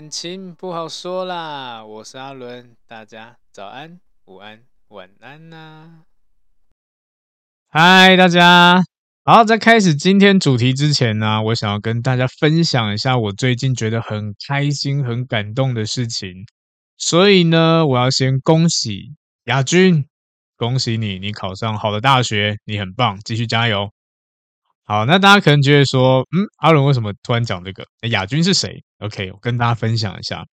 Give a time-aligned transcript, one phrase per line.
[0.00, 6.04] 感情不好说啦，我是阿伦，大家早安、午安、晚安呐、
[7.68, 8.82] 嗨，大家
[9.26, 16.46] 好，在开始今天主题之前呢，我想要跟大家分享一下我最近觉得很开心、很感动的事情，
[16.96, 20.06] 所以呢，我要先恭喜亚军，
[20.56, 23.90] 恭喜你，你考上好的大学，你很棒，继续加油。
[24.84, 27.84] 好，那大家可能觉得说，嗯，阿伦为什么突然讲这个？
[28.08, 30.46] 亚军是谁？OK，我跟大家分享一下，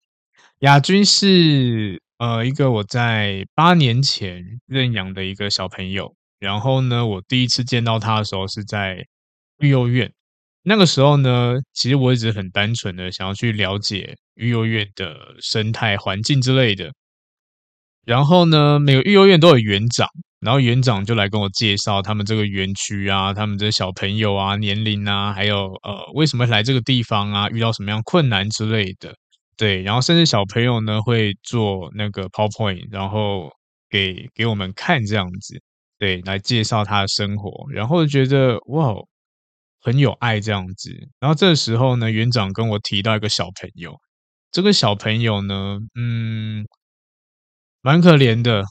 [0.60, 6.14] 亚军是呃一个我在八年前认养的一个小朋友。
[6.40, 9.06] 然后呢，我第一次见到他的时候是在
[9.60, 10.12] 育幼院。
[10.62, 16.92] 那个时候呢，其实我一直很单纯的想要去了解育幼院的生态环境之类的。
[18.06, 20.08] 然后呢，每个育幼院都有园长。
[20.40, 29.16] 然后园长就来跟我介绍他们这个园区啊，他们的小朋友啊，年龄啊，还有呃为什么来这个地方啊，遇到什么样困难之类的，
[29.58, 33.50] 对，然后甚至小朋友呢会做那个 PowerPoint，然后
[33.90, 35.60] 给给我们看这样子，
[35.98, 38.94] 对，来介绍他的生活，然后觉得哇，
[39.82, 40.92] 很有爱这样子。
[41.20, 43.96] 然后这时候呢，园长跟我提到一个小朋友，
[44.52, 46.68] 这个小朋友呢，嗯，
[47.82, 48.64] 蛮可怜的。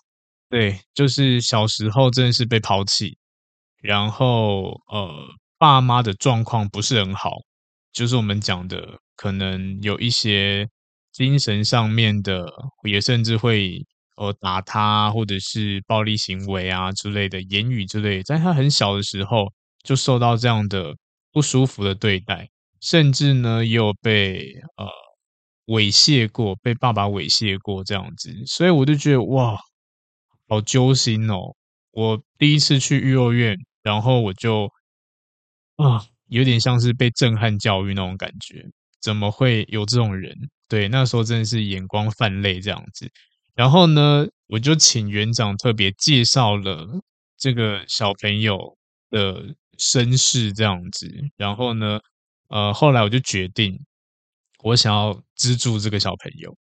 [0.57, 3.19] 对，就是小时候真的是被抛弃，
[3.83, 5.13] 然后呃，
[5.59, 7.33] 爸妈的状况不是很好，
[7.93, 10.67] 就是我们讲的可能有一些
[11.13, 12.47] 精神上面的，
[12.89, 13.85] 也甚至会
[14.17, 19.53] 呃打他，或者是暴力行为啊之类的言语之类，在他很小的时候
[19.85, 20.97] 就受到这样的
[21.33, 22.49] 不舒服的对待，
[22.81, 24.89] 甚至呢也有被呃
[25.67, 29.55] 猥亵过，被爸爸猥亵过这样子，所以我就觉得哇。
[30.49, 31.55] 好揪心哦！
[31.91, 34.71] 我第一次去育幼院，然后我就
[35.77, 38.65] 啊，有点像是被震撼教育那种感觉。
[39.01, 40.35] 怎么会有这种人？
[40.69, 43.11] 对，那时候真的是眼光泛泪这样子。
[43.55, 46.87] 然后呢，我就请园长特别介绍了
[47.39, 48.77] 这个小朋友
[49.11, 51.09] 的身世这样子。
[51.37, 52.01] 然后呢，
[52.49, 53.79] 呃，后来我就决定，
[54.63, 56.57] 我想要资助这个小朋友。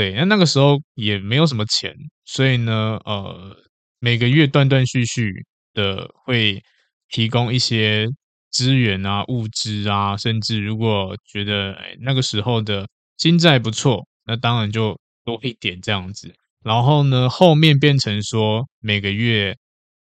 [0.00, 1.94] 对，那那个时候也没有什么钱，
[2.24, 3.54] 所以呢，呃，
[3.98, 5.30] 每个月断断续续
[5.74, 6.62] 的会
[7.10, 8.08] 提供一些
[8.50, 12.88] 资源啊、物资啊，甚至如果觉得哎那个时候的
[13.18, 16.32] 经济不错，那当然就多一点这样子。
[16.64, 19.54] 然后呢，后面变成说每个月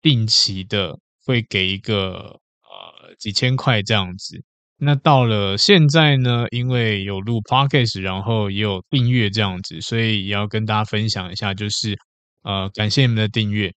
[0.00, 4.42] 定期的会给一个呃几千块这样子。
[4.84, 11.96] 那到了现在呢，因为有录 podcast，然后也有订阅这样子，所以也要跟大家分享一下，就是
[12.42, 13.72] 呃，感谢你们的订阅，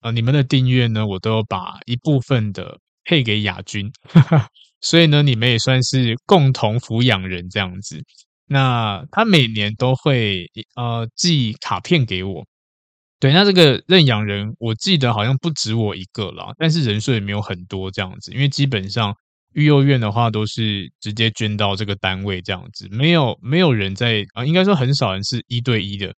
[0.00, 3.90] 呃，你们的订阅呢，我都有把一部分的配给亚军，
[4.80, 8.00] 所以呢，你们也算是共同抚养人这样子。
[8.46, 12.46] 那他每年都会呃寄卡片给我，
[13.18, 19.12] 对，那这个认养人我记得好像不止我一个啦，但是人数也没有很多这样子，因为基本上。
[19.54, 26.12] 育幼院的话都是直接捐到这个单位这样子，没有没有人在啊，应该说很少人是一对一的，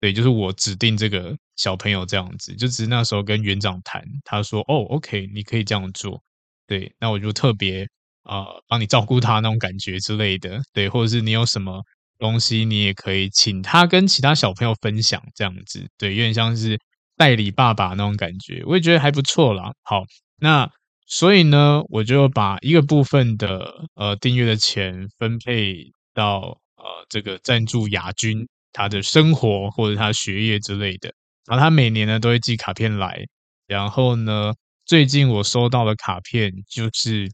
[0.00, 6.22] 对，就是我指定这个小朋友这样子，就只是那时候跟园长谈，他说哦，OK，你可以这样做，
[6.66, 7.86] 对，那我就特别
[8.22, 11.82] 啊帮你照顾他那种感觉之类的，对，或者是你有什么
[12.18, 16.78] 东西，你也可以请他跟其他小朋友分享这样子，对，有点像是
[17.16, 19.72] 代理爸爸那种感觉，我也觉得还不错啦。
[19.82, 20.04] 好，
[20.40, 20.70] 那。
[21.10, 31.12] 所以呢，我就把一个部分的呃订阅的钱分配到呃这个赞助亚军他的生活或者他学业之类的。
[31.46, 33.26] 然后他每年呢都会寄卡片来，
[33.66, 34.52] 然后呢
[34.84, 37.32] 最近我收到的卡片就是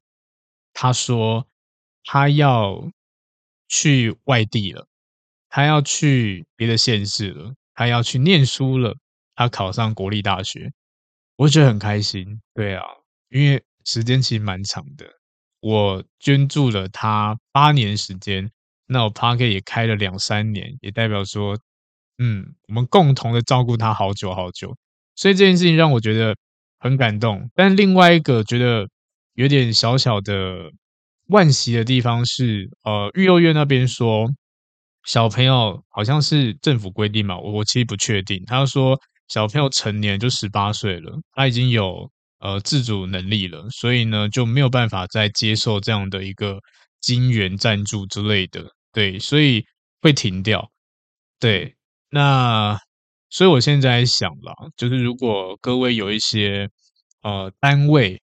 [0.73, 1.45] 他说
[2.05, 2.89] 他要
[3.67, 4.87] 去外地了，
[5.49, 8.95] 他要去别的县市了，他要去念书了，
[9.35, 10.73] 他考上国立大学，
[11.35, 12.41] 我觉得很开心。
[12.55, 12.85] 对啊，
[13.35, 15.05] 因为时间其实蛮长的，
[15.61, 18.51] 我捐助了他八年时间，
[18.87, 21.59] 那我 Podcast 也开了两三年，也代表说，
[22.19, 24.75] 嗯，我们共同的照顾他好久好久，
[25.17, 26.35] 所以这件事情让我觉得。
[26.81, 28.87] 很感动，但另外一个觉得
[29.37, 30.71] 有点小小的
[31.29, 34.29] 惋惜的地方是，呃，育幼院那边说
[35.07, 38.45] 小朋友好像是政府规定嘛，我我其实不确定。
[38.47, 42.11] 他说小朋友成年就十八岁了，他已经有
[42.45, 46.61] 呃自主能力了，所以呢就没有办法再接受这样的一个
[47.01, 49.65] 金元赞助之类的，对，所以
[50.01, 50.71] 会停掉。
[51.41, 51.75] 对，
[52.11, 52.79] 那。
[53.31, 56.69] 所以我现在想了，就是如果各位有一些
[57.23, 58.23] 呃单位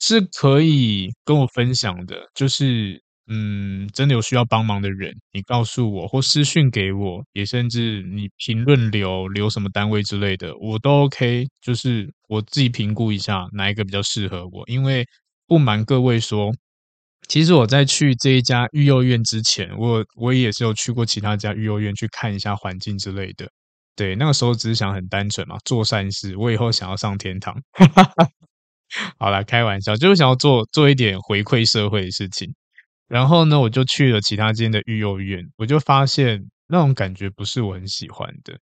[0.00, 11.46] 是可以跟我分享的，就是嗯真的有需要帮忙的人，你告诉我或私讯给我，也甚至你评论留留什么单位之类的，我都 OK。
[11.60, 15.06] 就是我自己评估一下哪一个比较适合我，因为
[15.46, 16.52] 不瞒各位说，
[17.28, 23.48] 其实我在去这一家育幼院之前，我我也是有去过其他家育幼院去看一下环境之类的。
[23.94, 26.36] 对，那个时候只是想很单纯嘛，做善事。
[26.36, 27.54] 我以后想要上天堂，
[29.18, 32.52] 好啦，开玩笑，就是想要做做一点回馈社会的事情。
[33.12, 38.58] 然后呢，我就去了其他间的育幼院，我就发现那种感觉不是我很喜欢的。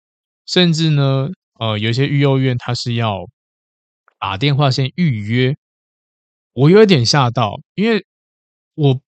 [0.47, 1.29] 甚至呢，
[1.61, 3.27] 呃，有些育幼院它是要
[4.19, 5.55] 打电话先预约，
[6.55, 8.05] 我有点吓到，因为
[8.75, 9.01] 我。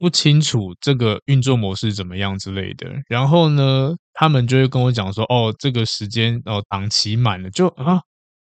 [0.00, 8.00] 不清楚这个运作模式怎么样之类的，然后呢，他们就会跟我讲说：“哦，这个时间哦档期满了，就啊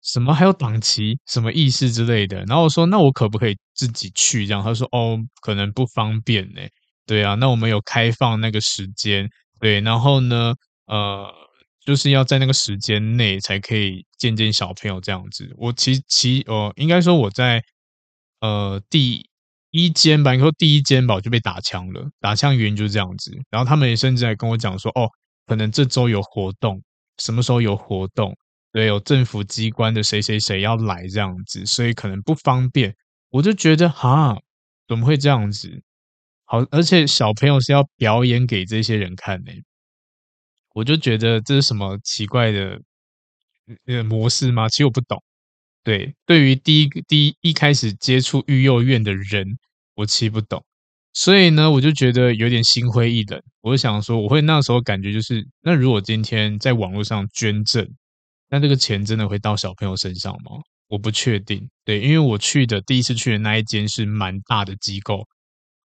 [0.07, 6.61] 什么还有档期，什么意思之类的。”然后我说：“那我可不可以自己去？”这样他说：“哦，可能不方便呢。”
[7.05, 10.55] 对啊，那我们有开放那个时间，对，然后呢，
[10.87, 11.31] 呃，
[11.85, 15.53] 就是要在那个时间内才可以见见小朋友这样子。
[15.57, 17.61] 我其其呃，应该说我在
[18.41, 19.29] 呃第。
[19.71, 22.09] 一间吧，你说第一间吧，我就被打枪了。
[22.21, 25.07] 打枪原因就是这样子，然后他们也甚至还跟我讲说，哦，
[25.45, 26.81] 可能这周有活动，
[27.19, 28.35] 什么时候有活动，
[28.71, 32.95] 对，有政府机关的谁谁谁要来这样子，所以可能不方便。
[33.29, 34.37] 我就觉得，哈，
[34.87, 35.81] 怎么会这样子？
[36.45, 39.51] 好，而且小朋友是要表演给这些人看呢，
[40.73, 42.79] 我就觉得这是什么奇怪的
[43.85, 44.69] 呃模式吗？
[44.69, 45.21] 其实我不懂。
[45.83, 49.57] 对，对于第一第一一开始接触育幼院的人，
[49.95, 50.63] 我其实不懂，
[51.13, 53.41] 所以呢，我就觉得有点心灰意冷。
[53.61, 57.89] 我就想说，我会那时候感觉就是，那如果今天在网络上捐赠，
[58.49, 60.51] 那这个钱真的会到小朋友身上吗？
[60.87, 61.69] 我不确定。
[61.83, 65.25] 对，因为我去的第一次去的那一间是蛮大的机构，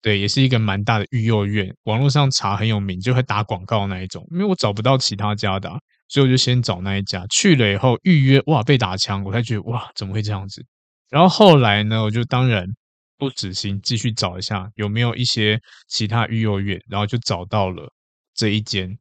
[0.00, 5.70] 对，也是一个蛮大的育幼院，网络上查很有名，就会打广告那一种，因为我找不到其他家的。
[6.09, 10.62] 所以我就先找那一家去了以后预约，哇，被打枪，我才觉得哇，怎么会这样子？
[11.08, 12.67] 然后后来呢，我就当然
[13.17, 15.58] 不死心，继续找一下有没有一些
[15.88, 17.91] 其他育幼院，然后就找到了
[18.35, 18.94] 这一间。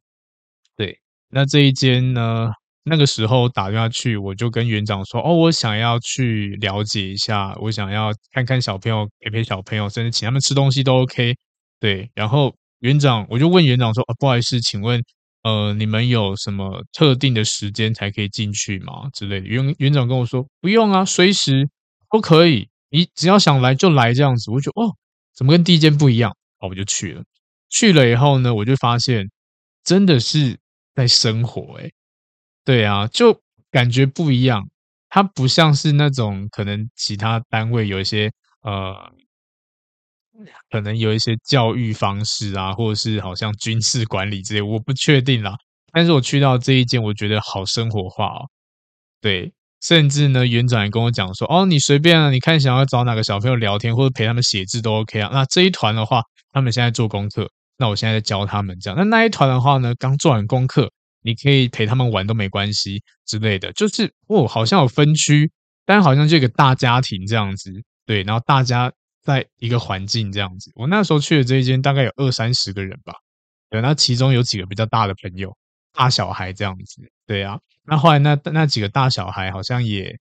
[0.74, 0.98] 对，
[1.28, 2.50] 那这一间呢，
[2.84, 11.34] 那个时候打电话去，我就跟园长说，哦，我想要去了解一下，我想要看看小朋友，陪陪小朋友，甚至请他们吃东西都 OK。
[11.80, 15.02] 对，然后园长，我就问园长说，哦，不好意思，请问。
[15.44, 19.10] 呃，你们有什么特定的时间才可以进去吗？
[19.12, 19.46] 之类的。
[19.48, 21.68] 园园长跟我说不用啊，随时
[22.12, 24.52] 都可以，你只要想来就来这样子。
[24.52, 24.94] 我就哦，
[25.34, 26.32] 怎么跟第一间不一样？
[26.60, 27.24] 好，我就去了。
[27.68, 29.28] 去了以后呢，我就发现
[29.82, 30.56] 真的是
[30.94, 31.92] 在生活诶，
[32.64, 33.40] 对啊，就
[33.70, 34.62] 感觉不一样。
[35.08, 38.30] 它不像是那种可能其他单位有一些
[38.62, 39.12] 呃。
[40.70, 45.54] 可能有一些教育方式啊，或者是好像军事管理之类，我不确定啦。
[45.92, 48.48] 但是我去到这一间，我觉得好生活化哦。
[49.20, 49.52] 对，
[49.82, 58.98] 甚至呢，园长也跟我讲说：“哦，你随便啊，你看想要找哪个小朋友聊天，或者陪他们写字都 OK 啊。”那这一团的话，他们现在做功课，那我现在在教他们这样。
[58.98, 60.90] 那那一团的话呢，刚做完功课，
[61.22, 63.72] 你可以陪他们玩都没关系之类的。
[63.72, 65.50] 就是哦，好像有分区，
[65.84, 67.72] 但好像就一个大家庭这样子。
[68.06, 68.92] 对，然后大家。
[69.24, 73.14] 在一个环境这样子，我那时候去的这一间大概有二三十个人吧，
[73.70, 75.56] 对，那其中有几个比较大的朋友，
[75.92, 80.18] 大小孩这样子，对啊，那后来那那几个大小孩好像也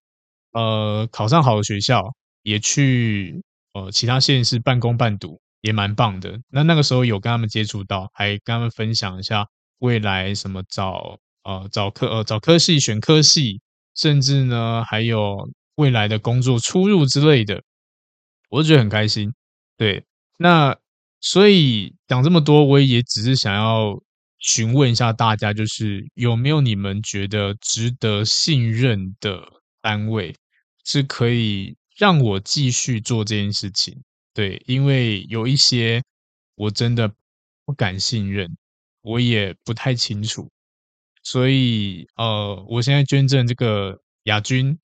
[0.52, 3.42] 呃考上好的学校，也去
[3.74, 6.40] 呃其他县市半工半读，也蛮棒的。
[6.50, 9.48] 那那个时候有跟他们接触到，还跟他们分享一下
[9.82, 13.62] 未来什么找呃找科呃找科系选科系，
[13.96, 17.62] 甚至呢还有未来的工作出入之类的，
[18.50, 19.34] 我就觉得很开心。
[19.78, 20.04] 对，
[20.38, 20.78] 那
[21.20, 24.00] 所以讲这么多，我也只是想要
[24.38, 29.42] 询问一下大家，就是有没有你们觉得值得信任的
[29.82, 30.36] 单位，
[30.86, 34.00] 是可以让我继续做这件事情？
[34.34, 36.02] 对，因为有一些
[36.56, 37.12] 我真的
[37.66, 38.56] 不敢信任，
[39.02, 40.50] 我也不太清楚。
[41.24, 44.78] 所以，呃，我现在捐赠这个亚军，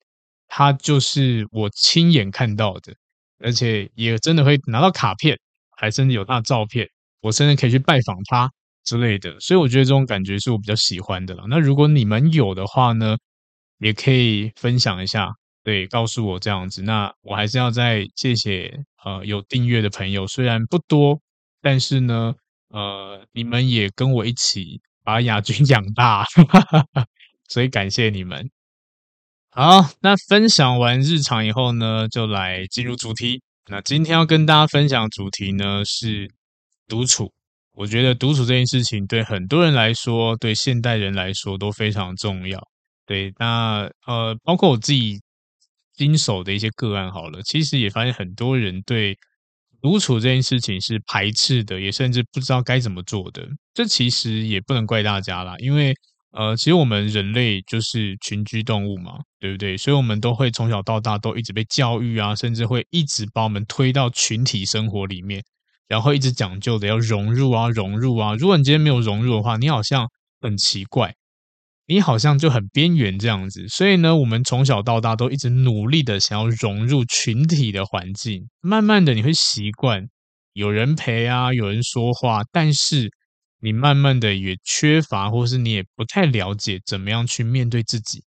[0.46, 2.94] 他就是我亲眼看到的，
[3.40, 5.38] 而且也真的会拿到卡片，
[5.76, 6.88] 还甚至有他的照片，
[7.20, 8.48] 我甚至可以去拜访他
[8.84, 9.38] 之类的。
[9.40, 11.44] 所以，我觉得这种感觉是我比较喜欢的了。
[11.48, 13.16] 那如果你们有的话呢，
[13.78, 15.28] 也可以分享一下，
[15.64, 16.82] 对，告诉我这样子。
[16.82, 18.72] 那我还是要再谢谢
[19.04, 21.20] 呃有订阅的朋友，虽然不多，
[21.60, 22.34] 但是呢，
[22.68, 24.80] 呃，你们也跟我一起。
[25.04, 26.26] 把亚军 养大，
[27.48, 28.50] 所以感谢你们。
[29.48, 33.40] 好，那分享完日常以后呢，就来进入主题。
[33.70, 36.30] 那今天要跟大家分享主题呢是
[36.86, 37.32] 独处。
[37.72, 42.60] 我觉得独处这件事情对很多人来说，对现代人来说都非常重要。
[43.06, 45.18] 对，那呃，包括我自己
[45.94, 49.16] 经手的一些个案，好了，其实也发现很多人对。
[49.80, 53.46] 独处这件事情是排斥的，也甚至不知道该怎么做的。
[53.74, 55.94] 这其实也不能怪大家啦，因为
[56.32, 59.76] 呃，其实我们人类就是群居动物嘛，对不对？
[59.76, 65.42] 所以我们都会从小到大都一直被教育啊，甚至会一直把我们推到群体生活里面，
[65.88, 68.34] 然后一直讲究的要融入啊，融入啊。
[68.34, 70.06] 如果你今天没有融入的话，你好像
[70.40, 71.14] 很奇怪。
[71.90, 78.46] 你好像就很边缘这样子，所以呢，我们从小到大都一直努力的想要融入群体的环境。
[78.60, 80.06] 慢慢的，你会习惯
[80.52, 83.10] 有人陪啊，有人说话，但是
[83.60, 88.22] 你慢慢的也缺乏，或是你也不太了解怎么样去面对自己，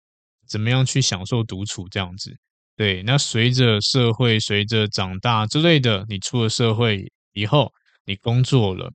[0.50, 2.36] 怎么样去享受独处这样子。
[2.75, 7.72] 对，那随着社会，随着长大之类的，你出了社会以后，
[8.06, 8.91] 你工作了。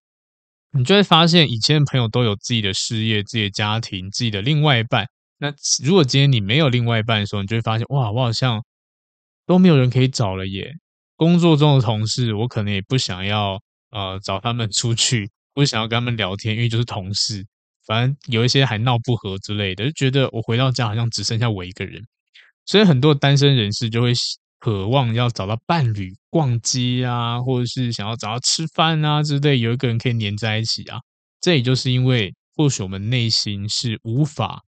[0.73, 5.07] 你就会发现，以前的朋友都有自己的事业、自己的家庭、自己的另外一半。
[5.39, 8.63] 那如果今天你没有另外一半的时候，你就会发现，哇，我好像
[9.47, 10.71] 都没有人可以找了耶。
[11.17, 13.59] 工作中的同事，我可能也不想要
[13.91, 17.45] 呃找他们出去，不想要跟他们聊天，因为就是同事。
[17.87, 22.03] 反正有一些还闹不和之类的，就觉得我回到家好像只剩下我一个人。
[22.67, 24.13] 所以很多单身人士就会。
[24.59, 30.99] 渴望要找到伴侣逛街啊，或者是想要找到吃饭啊之类，有一个人可以黏在一起啊。
[31.41, 34.63] 这也就是因为，或许我们内心是无法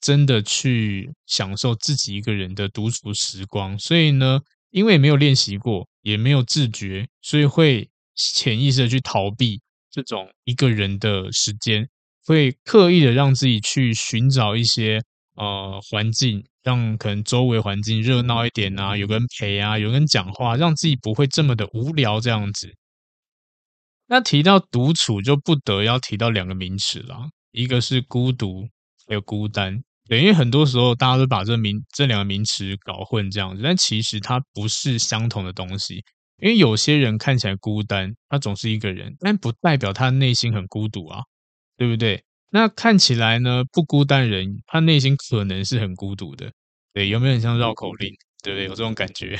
[0.00, 9.60] 真的去享受自己一个人的独处时光，所以呢，因为没有练习过，也没有自觉，所以会潜意识的去逃避
[9.90, 11.88] 这种一个人的时间，
[12.24, 15.02] 会刻意的让自己去寻找一些
[15.34, 16.44] 呃环境。
[16.64, 22.74] 让可能周围环境热闹一点啊，有个人陪啊，有个人讲话，让自己不会这么的无聊这样子。
[24.06, 28.62] 那提到独处，就不得要提到两个名词了，一个是孤独，
[29.06, 29.78] 还有孤单。
[30.08, 36.02] 对，因为很多时候大家都把这名这两个名词搞混这样子，但其实它不是相同的东西。
[36.38, 41.20] 因为有些人看起来孤单，他总是一个人，但不代表他内心很孤独啊，
[41.76, 42.24] 对不对？
[42.54, 46.52] 那看起来呢，不孤单人，他内心可能是很孤独的，
[46.92, 48.14] 对，有没有很像绕口令？
[48.44, 48.66] 对不对？
[48.66, 49.36] 有这种感觉？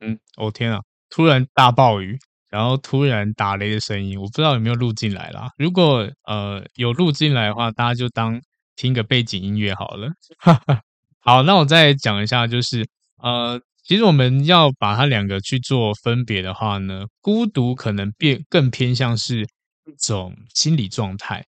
[0.00, 2.18] 嗯， 哦天啊，突然大暴雨，
[2.50, 5.50] 然后突然打雷的声音，我不知道有没有录进来啦。
[5.56, 8.40] 如果呃有录进来的话，大家就当
[8.74, 10.08] 听个背景音乐好了。
[10.38, 10.82] 哈哈，
[11.20, 12.84] 好，那我再讲一下，就是
[13.22, 21.44] 呃，其实我们要把它两个去做分别的话呢，孤独可能变更偏向是一种心理状态。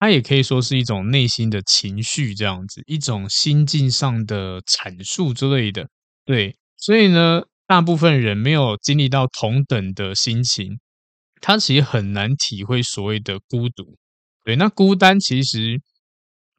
[0.00, 5.86] 它也可以说是一种内心的情绪，这样子一种心境上的阐述之类的。
[6.24, 10.80] 对，所以呢，大部分人没有经历到同等的心情，
[11.42, 13.98] 他其实很难体会所谓的孤独。
[14.42, 15.82] 对，那孤单其实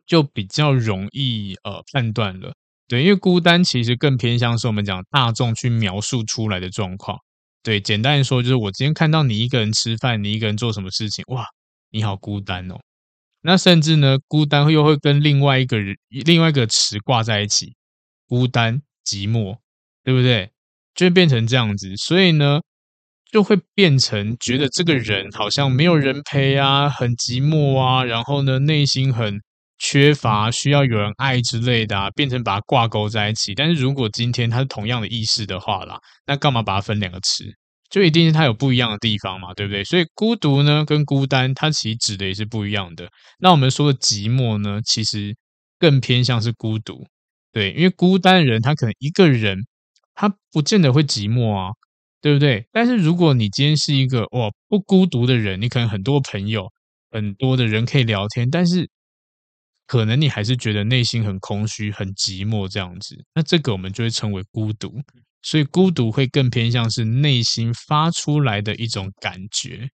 [0.05, 2.53] 就比较容易呃判断了。
[2.87, 7.17] 对，因为孤单其实更偏向是我们讲大众去描述出来的状况。
[7.63, 11.43] 对，简单说就是我今天看到你一个人吃饭，你一个人做什么事情，哇，
[11.89, 12.75] 你好孤单哦。
[13.41, 17.75] 那甚至呢，孤单又会跟另外一个人、另外一个词挂在一起，
[18.27, 19.57] 孤单、寂寞，
[20.03, 20.51] 对不对？
[20.93, 22.61] 就会变成这样子，所以呢，
[23.31, 29.41] 就会变成觉得这个人好像没有人陪啊，很寂寞啊，然后呢，内心很
[29.79, 33.55] 缺乏，需要有人爱之类的啊，变成把它挂钩在一起。
[33.55, 37.45] 但是如果今天他是同样的意思的话啦，那干嘛把它分两个词？
[37.91, 39.83] 就一定是它有不一样的地方嘛，对不对？
[39.83, 43.07] 所以孤独呢，跟孤单，它其实指的也是不一样的。
[43.39, 45.35] 那我们说的寂寞呢，其实
[45.77, 47.05] 更偏向是孤独。
[47.51, 49.59] 对，因为孤单的人他可能一个人，
[50.15, 51.71] 他不见得会寂寞啊，
[52.21, 52.65] 对不对？
[52.71, 56.71] 但是如果你今天是一个哇不孤独的人，你可能很多朋友，
[57.11, 58.89] 很多的人可以聊天，但是
[59.85, 65.01] 可能你还是觉得内心很空虚、很寂寞这样子，那这个我们就会称为孤独。
[65.41, 69.89] 所以孤独会更偏向是内心发出来的一种感觉。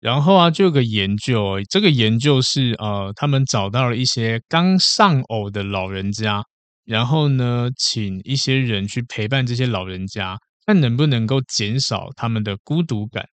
[0.00, 6.42] 然后啊，就有个研究，这个研究是呃，他们找到了一些刚丧偶的老人家，
[6.86, 13.26] 然后呢，请一些人去陪伴这些老人家，看能不能够减少他们的孤独感。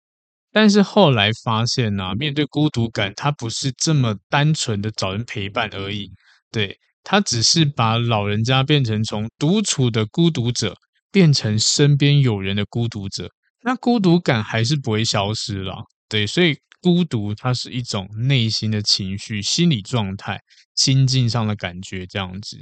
[0.51, 6.09] 但是后来发现呢，面对孤独感，它不是这么单纯的找人陪伴而已，
[6.51, 10.75] 对，他只是把老人家变成从独处的孤独者，
[11.11, 13.29] 变成身边有人的孤独者，
[13.63, 15.85] 那孤独感还是不会消失了。
[16.09, 20.41] 对，所以孤独它是一种内心的情绪、心理状态、
[20.73, 22.57] 心境上的感觉这样子。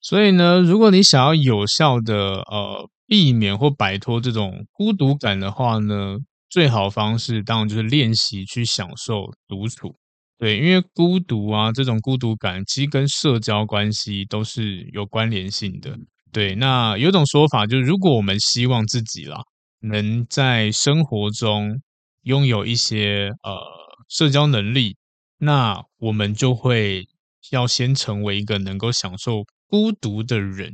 [0.00, 6.18] 所以呢，如果你想要有效的呃避免或摆脱这种孤独感的话呢，
[6.50, 9.96] 最好方式当然就是练习去享受独处。
[10.38, 15.96] 对，因为孤独啊，这种孤独感其实跟社交关系都是有关联性的。
[16.32, 19.40] 对，那有种说法就是，如果我们希望自己啦。
[19.86, 21.78] 能在生活中
[22.22, 23.60] 拥有一些呃
[24.08, 24.96] 社交能力，
[25.36, 27.04] 那我们就会
[27.50, 30.72] 要先成为一个能够享受孤独的人。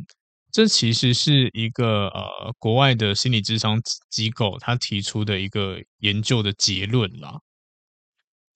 [0.52, 7.40] 这其实是一个呃国外的心理智商机构他提出的一个研究的结论啦。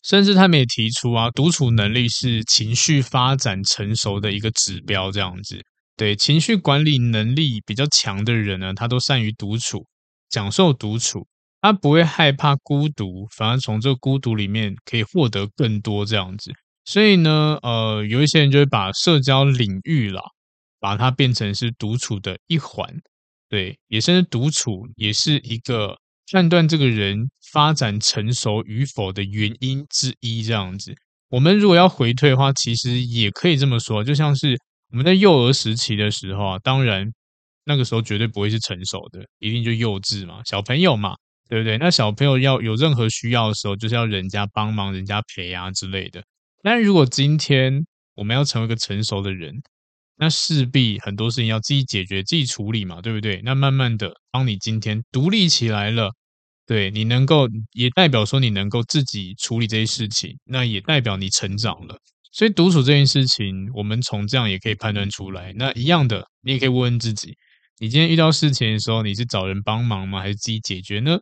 [0.04, 5.10] 甚至他们也提出啊，独处能力是情绪发展成熟的一个指标。
[5.10, 5.60] 这样子，
[5.96, 9.86] 对情绪管理能力比较强的人呢，他都善于独处。
[10.30, 11.24] 享受独处，
[11.60, 16.50] 他不会害怕孤独，反而从这孤独里面可以获得更多这样子。
[16.84, 20.20] 所以呢，呃，有一些人就会把社交领域啦，
[20.80, 22.92] 把它变成是独处的一环，
[23.48, 25.96] 对，也甚至独处也是一个
[26.30, 30.94] 判断这个人发展成熟与否的原因之一这样子。
[31.28, 34.58] 我们如果要回退的话，其实也可以这么说，就像是
[34.90, 37.10] 我们在幼儿时期的时候啊，当然。
[37.66, 41.14] 那个时候绝对不会是成熟的，一定就幼稚嘛，小朋友嘛，
[41.48, 41.78] 对不对？
[41.78, 46.22] 那小朋友要有任何需要的时候，就是要人家帮忙、人家陪啊之类的。
[46.62, 47.82] 但如果今天
[48.16, 49.54] 我们要成为一个成熟的人，
[50.16, 53.40] 那势必很多事情要自己解决、自己处理嘛，对不对？
[53.44, 56.10] 那慢慢的，当你今天独立起来了，
[56.66, 61.96] 对，你能够，也代表说你能够自己处理这些事情，那也代表你成长了。
[62.32, 65.52] 所以独处这件事情，我们从这样也可以判断出来。
[65.54, 67.36] 那一样的，你也可以问问自己。
[67.78, 70.20] 你今天遇到事情的时候，你是找人帮忙吗？
[70.20, 71.18] 还是自己解决呢？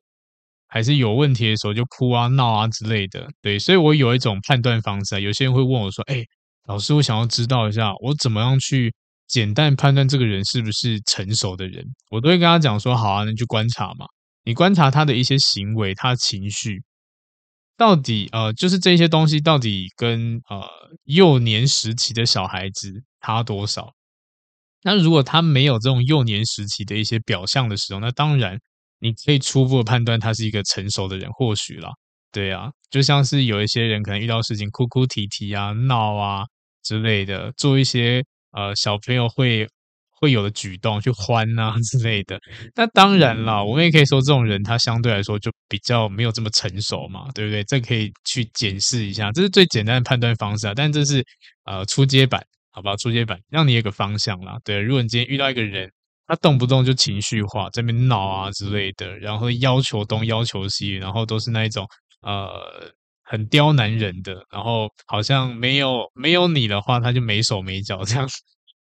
[0.69, 3.29] 还是有问题的时候就哭啊、闹啊之类的？
[3.43, 5.19] 对，所以我有一种判断方式啊。
[5.21, 6.25] 有些人会问我说：“哎，
[6.67, 8.95] 老师，我想要知道一下，我怎么样去
[9.27, 14.07] 简单判断这个人是不是成熟的人？”我都会跟他讲说：“好啊，那你去观察嘛，
[14.45, 16.83] 你观察他的一些行为、他情绪，
[17.77, 20.63] 到底呃，就是这些东西到底跟呃
[21.05, 23.93] 幼年时期的小孩子差多少？”
[24.85, 28.59] 那如果他没有这种幼年时期的一些表象的时候，那当然
[28.99, 31.91] 你可以初步的判断他是一个成熟的人，或许啦，
[32.33, 36.45] 对啊，就像是有一些人可能遇到事情哭哭啼啼啊、闹啊
[36.83, 39.67] 之类的，做一些呃小朋友会
[40.21, 42.41] 会有的举动去欢啊 之类的。
[42.75, 47.63] 那当然啦，我们也可以说这种人他相对来说就比较没有这么成熟嘛，对不对？
[47.65, 50.73] 这可以去检视一下，这是最简单的判断方式啊。
[50.75, 51.25] 但这是
[51.65, 52.43] 呃初阶版。
[52.75, 54.57] 好吧，初阶版让你有个方向啦。
[54.65, 55.93] 对，如果你今天遇到一个人，
[56.27, 61.87] 他动不动就情绪化，在那边闹啊之类的，然后要求东要求西，然后都是那一种
[62.23, 68.29] 呃很刁难人的，然后好像没有没有你的话，他就没手没脚 这样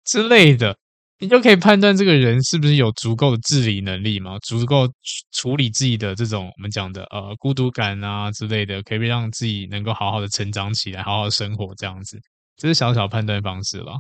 [0.05, 0.75] 之类的，
[1.19, 4.87] 你就可以判断这个人是不是有足够的自理能力嘛，足够
[5.31, 12.19] 处理自己的这种我们讲的呃孤独感啊之类的，可以让自己能够好好的成长起来，好好生活这样子。
[12.57, 13.93] 这是小小判断方式了。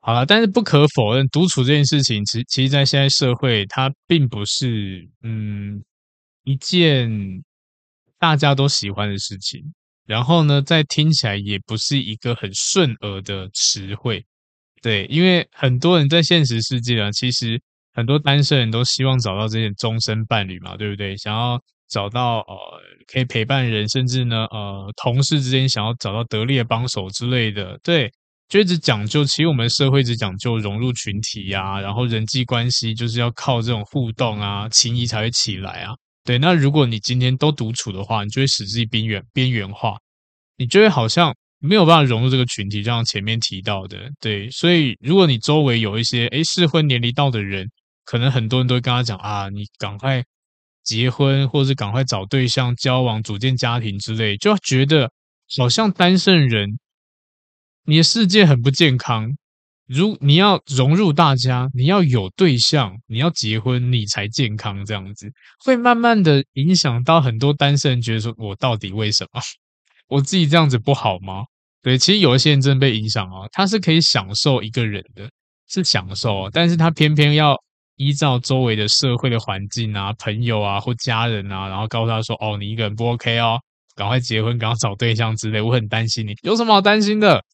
[0.00, 5.82] 好了，但是不可否认，独处这件事情，其其实，在现在社会，它并不是嗯
[6.44, 7.08] 一件
[8.18, 9.60] 大家都喜欢的事情。
[10.06, 14.24] 然后呢，在听起来也不是一个很顺耳的词汇。
[14.82, 17.60] 对，因为很多人在现实世界啊，其实
[17.92, 21.16] 很多单身人都希望找到这些终身伴侣嘛，对不对？
[21.16, 21.60] 想要。
[21.86, 28.10] 找到呃可以陪伴人，甚至呢呃同事之间想要找到得力的帮手之类的，对，
[28.48, 29.22] 就一直讲究。
[29.22, 35.92] 其实我们社会一直讲究融入群体呀、啊，然后人际关系就是要靠这种互动啊，情谊才会起来啊。
[36.24, 39.98] 对，那如果你今天都独处的话，你就会使自己边缘边缘化，
[40.56, 47.70] 你就会好像没有办法融入这个群体，就像前面提到的，对，所以如果你周围有一些诶适婚年龄到的人，
[48.06, 50.24] 可能很多人都会跟他讲啊，你赶快
[50.82, 55.10] 结婚，或者是赶快找对象交往，组建家庭之类，就觉得
[55.58, 56.78] 好像单身人，
[57.84, 59.30] 你的世界很不健康。
[59.86, 64.84] 如你要融入大家，你要有对象，你要结婚，你才健康。
[64.84, 65.30] 这样子
[65.64, 69.40] 会慢慢的影响到很多单身人，觉得说我到底为什么
[70.08, 71.44] 我自己这样子不好吗？
[71.82, 75.28] 对，其实有一些人真的被影响啊，他是可以享受一个人的，
[75.68, 77.54] 是享受，但是他偏偏要
[77.96, 83.60] 依照周围的社会的环境啊、朋友啊或家人啊，然后告诉他说：“哦，你一个人不 OK 哦，
[83.94, 87.44] 赶快结婚，赶快找对象之类。”我很担心你，有什么好担心的？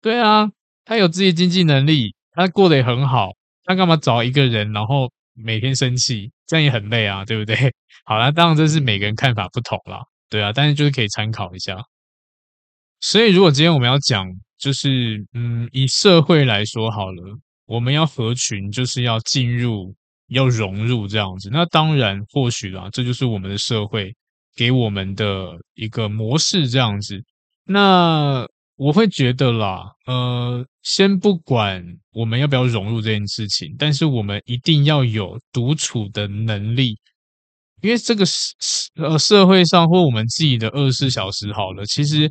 [0.00, 0.50] 对啊。
[0.86, 3.30] 他有自己经济能力，他过得也很好，
[3.64, 7.56] 他干嘛找一个人，然后每天生气，这样也很累啊，对不对？
[8.06, 11.76] 好啦，当然这是每个人看法不同啦，对啊，但是就是可以参考一下。
[13.00, 19.92] 所以，如果今天我们要讲，就是嗯，以社会来说好了，我们要合群，就是要进入，
[20.28, 21.50] 要融入这样子。
[21.52, 24.14] 那当然，或许啦，这就是我们的社会
[24.54, 27.20] 给我们的一个模式这样子。
[27.64, 28.46] 那。
[28.76, 36.94] 我会觉得啦，呃，先不管我们要不要融入这件事情，但是我们一定要有独处的能力，
[37.80, 38.52] 因为这个社
[38.96, 42.30] 呃社会上或我们自己的二十四小时好了，其实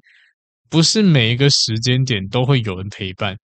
[0.70, 3.36] 不是每一个时间点都会有人陪伴，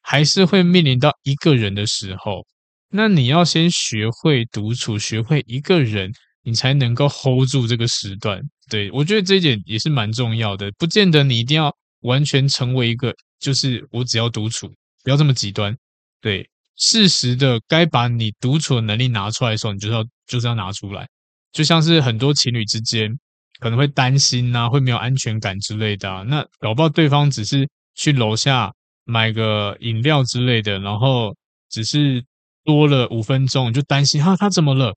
[0.00, 2.46] 还是会面临到一个人的时候，
[2.88, 6.10] 那你要先学会独处，学会一个人，
[6.44, 8.40] 你才能够 hold 住这个时段。
[8.70, 11.70] 对，我觉得这一点也是蛮重要的，不见得你一定要。
[12.02, 14.68] 完全成为一个，就是我只要独处，
[15.02, 15.76] 不要这么极端。
[16.20, 21.08] 对，适时的该把你独处的能力拿出来的时候，你就是要就是要拿出来。
[21.52, 23.12] 就像是很多情侣之间
[23.60, 26.24] 可能会担心啊，会没有安全感之类的。
[26.24, 28.72] 那搞不好对方只是去楼下
[29.04, 31.36] 买个饮料之类的，然后
[31.68, 32.24] 只是
[32.64, 34.94] 多了五分钟，你就担心哈，他怎么了？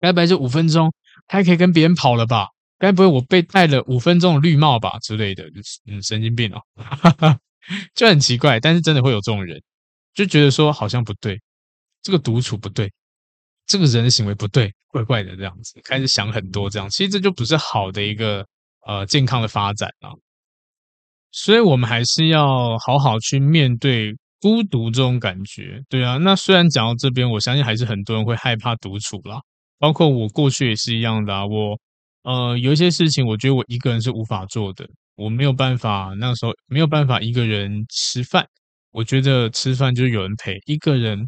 [0.00, 0.92] 该不会这五分钟
[1.26, 2.48] 他还可以跟别人跑了吧？
[2.78, 5.44] 该不会我被戴了五分钟的绿帽吧之类的？
[5.86, 7.38] 嗯，神经病哦，哈哈，
[7.92, 8.60] 就很奇怪。
[8.60, 9.60] 但是真的会有这种人，
[10.14, 11.40] 就觉得说好像不对，
[12.02, 12.92] 这个独处不对，
[13.66, 16.88] 这个人的行为不对，怪怪的这样子，开始想很多这样。
[16.88, 18.46] 其实这就不是好的一个
[18.86, 20.14] 呃健康的发展啊。
[21.32, 25.82] 所以我们还是要好好去面对孤独这种感觉。
[25.88, 29.40] 对啊，那虽然讲到这边，我相信还是很多人会害怕独处啦，
[29.80, 31.76] 包括我过去也是一样的啊，我。
[32.28, 34.86] 呃，有一些事情，我觉得我一个人是无法做的，
[35.16, 38.46] 我没有办法，那时候没有办法一个人吃饭。
[38.90, 41.26] 我觉得吃饭就有人陪，一个人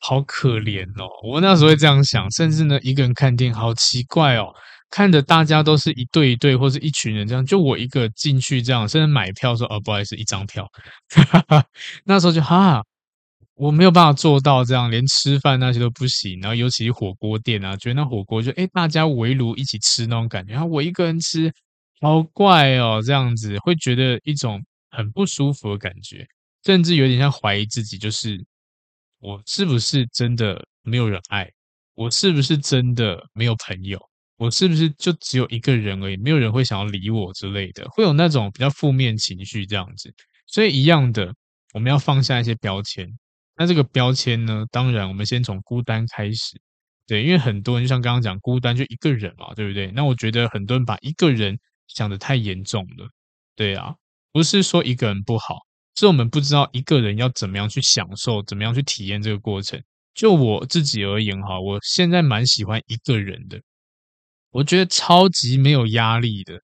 [0.00, 1.08] 好可怜哦。
[1.30, 4.52] 我那时候会这样想，甚至呢，一个人看电影好奇怪哦，
[4.90, 10.66] 看着大家都是一对一对或是一群人这样，就我一个进去这样，甚至买票说，哦，不好意思，一张票。
[12.04, 12.82] 那时候就哈。
[13.62, 16.40] 我没有办法做到这样，连吃饭那些都不行。
[16.40, 21.48] 然后尤其是火锅店啊，觉得那火锅就诶大家围炉一起吃那种感觉，然后我一个人吃，
[22.00, 26.26] 好怪哦，这样子会觉得一种很不舒服的感觉，
[26.64, 28.36] 甚至有点像怀疑自己，就是
[29.20, 31.48] 我是不是真的没有人爱？
[31.94, 33.96] 我是不是真的没有朋友？
[34.38, 36.16] 我是不是就只有一个人而已？
[36.16, 40.12] 没有人会想要理我之类的，会有那种比较负面情绪这样子。
[40.48, 41.32] 所以一样的，
[41.74, 43.06] 我们要放下一些标签。
[43.56, 44.64] 那这个标签呢？
[44.70, 46.60] 当然，我们先从孤单开始，
[47.06, 49.90] 对，因为很多人就像刚刚讲，孤单就一个人嘛，对不对？
[49.92, 53.06] 那我觉得很多人把一个人想得太严重了，
[53.54, 53.94] 对啊，
[54.32, 55.58] 不是说一个人不好，
[55.96, 59.80] 是我们不知道一个人要怎么样去享受，怎么样去体验这个过程。
[60.14, 63.60] 就我自己而言哈，我现在蛮喜欢一个人的，
[64.50, 66.60] 我觉得超级没有压力的。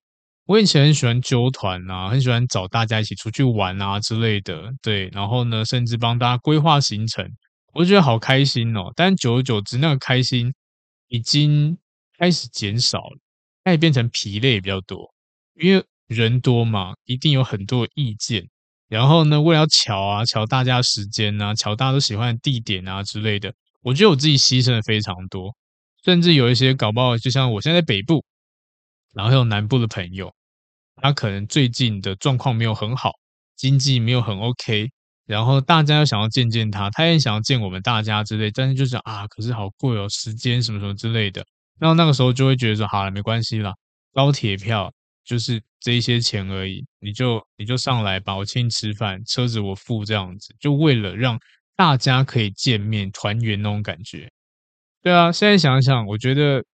[0.49, 7.31] 我以前很喜欢揪团啊，很喜欢找大家一起出去玩啊之类的，对，然后呢，甚至帮大家规划行程，
[7.75, 8.91] 我就觉得好开心哦。
[8.97, 10.51] 但久而久之，那个开心
[11.09, 11.77] 已经
[12.17, 13.19] 开始减少了，
[13.63, 15.13] 它也变成疲累比较多，
[15.61, 18.49] 因为人多嘛，一定有很多意见。
[18.89, 25.55] 然后呢，为了要乔啊，乔大家时间啊，乔大家都喜欢的地点啊之类的，我觉得我自己牺牲的非常多，
[26.03, 28.25] 甚至有一些搞不好，就像我现在在北部，
[29.13, 30.33] 然后还有南部的朋友。
[31.01, 33.13] 他可能最近的状况没有很好，
[33.57, 34.91] 经济没有很 OK，
[35.27, 41.45] 然后大家又想要见见他，他也想要见我们大家之类，但是就是啊，可是好贵哦，时间什么什么之类的，
[41.79, 43.75] 然后那个时候就会觉得说，好了，没关系啦，
[44.13, 44.93] 高铁票
[45.25, 51.39] 就是这一些钱而已，你就你就上来吧，我请你吃饭，车子我付这样子，就为了让
[51.77, 54.29] 大家可以见面团圆那种感觉。
[55.03, 56.65] 对啊，现在想想，我觉得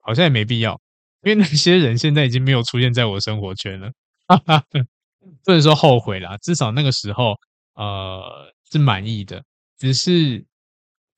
[0.00, 0.80] 好像也没必要。
[1.22, 3.90] 因为那些人现在已经没有出现在我生活圈了，
[5.44, 7.34] 不能说后悔啦，至少那个时候
[7.74, 9.42] 呃是满意的，
[9.78, 10.44] 只是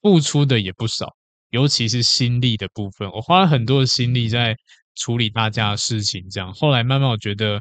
[0.02, 1.14] 付出的也不少，
[1.50, 4.56] 尤其是心力的部分，我花了很多的心力在
[4.96, 7.60] 处理大家的事情，这样后来慢慢我觉得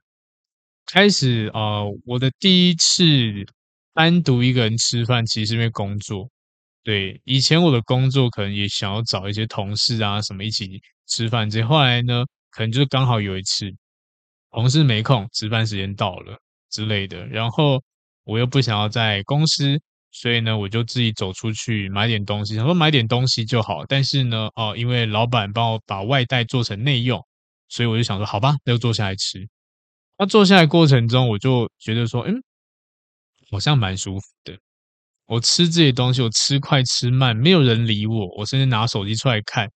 [0.86, 3.04] 开始呃，我的第一次
[3.93, 6.30] 单独一个人吃饭，其实是因为工作。
[6.84, 13.69] 对，以前我的工作可能也想要找一些同事啊什么一起吃饭，这后来呢，可能就是刚好有一次
[14.52, 17.84] 同事没空，吃饭时间到了之类的，然后
[18.24, 19.80] 我又不想要在公司，
[20.12, 23.86] 所以呢，我就自己走出去买点东西，想说买点东西就好。
[23.86, 27.24] 但是呢，哦，因为老板帮我把外带做成内用，
[27.67, 29.48] 所以我就想说，好吧，那就坐下来吃。
[30.17, 32.41] 那坐下来过程中，我就觉得说，嗯，
[33.50, 34.58] 好像蛮舒服的。
[35.26, 39.69] 我吃这些东西，我吃快吃慢，没有人理我，我甚至拿手机出来看，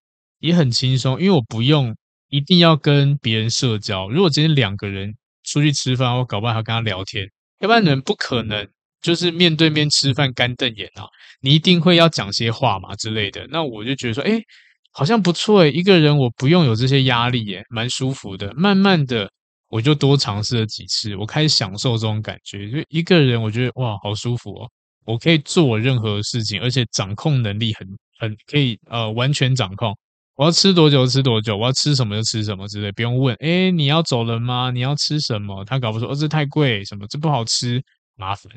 [0.43, 1.95] 也很轻松，因为我不用
[2.29, 4.09] 一定要跟别人社交。
[4.11, 7.25] 如果今天两个人出去吃饭，我搞不好还要跟他聊天，
[7.61, 8.69] 要不然人不可能
[9.01, 11.07] 就是面对面吃饭干瞪眼啊，
[11.41, 13.47] 你一定会要讲些话嘛之类的。
[13.51, 14.43] 那我就觉得说，诶，
[14.91, 18.53] 好像不错诶，一个人我不用有这些压力诶，蛮舒服的。
[18.55, 19.31] 慢慢的，
[19.69, 24.69] 我就多尝试了几次，我开始享受这种感觉，就一个人，我觉得哇，好舒服哦。
[25.05, 27.87] 我可以做我任何事情，而且掌控能力很
[28.19, 29.97] 很可以呃完全掌控。
[30.43, 33.33] 我要吃多久吃多久，我要吃什么就吃什么之类，不用问。
[33.37, 34.73] 诶，你要走了吗？
[34.73, 35.65] 你要吃什么？
[35.65, 37.81] 他搞不说，哦，这太贵，什么这不好吃，
[38.17, 38.53] 麻烦，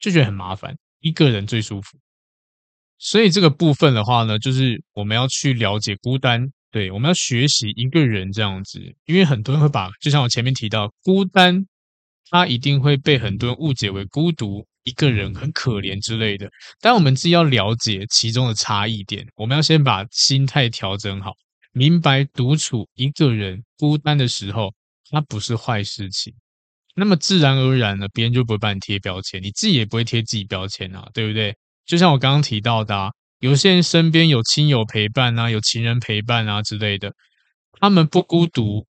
[0.00, 0.76] 就觉得很麻烦。
[0.98, 1.96] 一个人最舒服。
[2.98, 11.64] 所以这个部分的话呢，就是我们要去了解孤单，对，我们要学习一个人这样子，因为很多人会把，就像我前面提到，孤单，
[12.30, 14.66] 他一定会被很多人误解为孤独。
[14.88, 16.48] 一个人很可怜之类的，
[16.80, 19.26] 但我们自己要了解其中的差异点。
[19.36, 21.32] 我们要先把心态调整好，
[21.72, 24.72] 明白独处一个人孤单的时候，
[25.10, 26.32] 它不是坏事情。
[26.94, 31.54] 那么自然而然呢，别人就不会把你贴标签，你自己也不会贴自己标签啊，对不对？
[31.86, 37.12] 就像我刚刚提到的啊，有些人身边有亲友陪伴啊，有情人陪伴啊之类的，
[37.78, 38.84] 他们不孤独，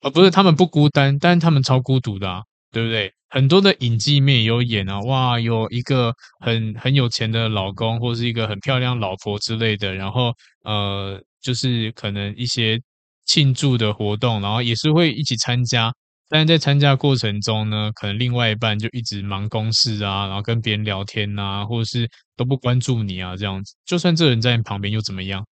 [0.00, 2.42] 而不是他们不孤单，但是他们超孤独的啊。
[2.72, 3.12] 对不对？
[3.28, 12.80] 很多的影集里面也有演啊，哇，有一个很很有钱的老公，或是一个很漂亮老婆之类的，然后呃，就是可能一些
[13.24, 15.92] 庆祝的活动，然后也是会一起参加，
[16.28, 25.46] 但是在参加过程中呢，可能另外一半就一直忙公事啊，然后跟别人聊天啊，或者是都不关注你啊，这样子，就算这个人在你旁边又怎么样？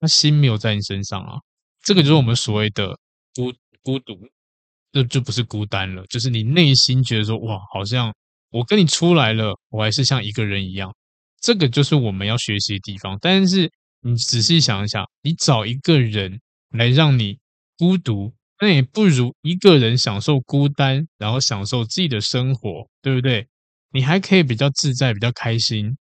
[0.00, 1.38] 他心没有在你身上啊，
[1.84, 2.98] 这个就是我们所谓的
[3.34, 4.18] 孤孤独。
[4.92, 8.14] 这就不是孤单了，就是你内心觉得说，哇，好像
[8.50, 10.94] 我跟你出来了，我还是像一个人一样。
[11.40, 13.18] 这个就是我们要学习的地方。
[13.20, 13.70] 但是
[14.02, 16.38] 你仔细想一想，你找一个人
[16.70, 17.38] 来让你
[17.78, 23.48] 孤独，那也不如一个人享受孤单，然后享受自己的生活，对不对？
[23.92, 25.96] 你还可以比较自在，比较开心。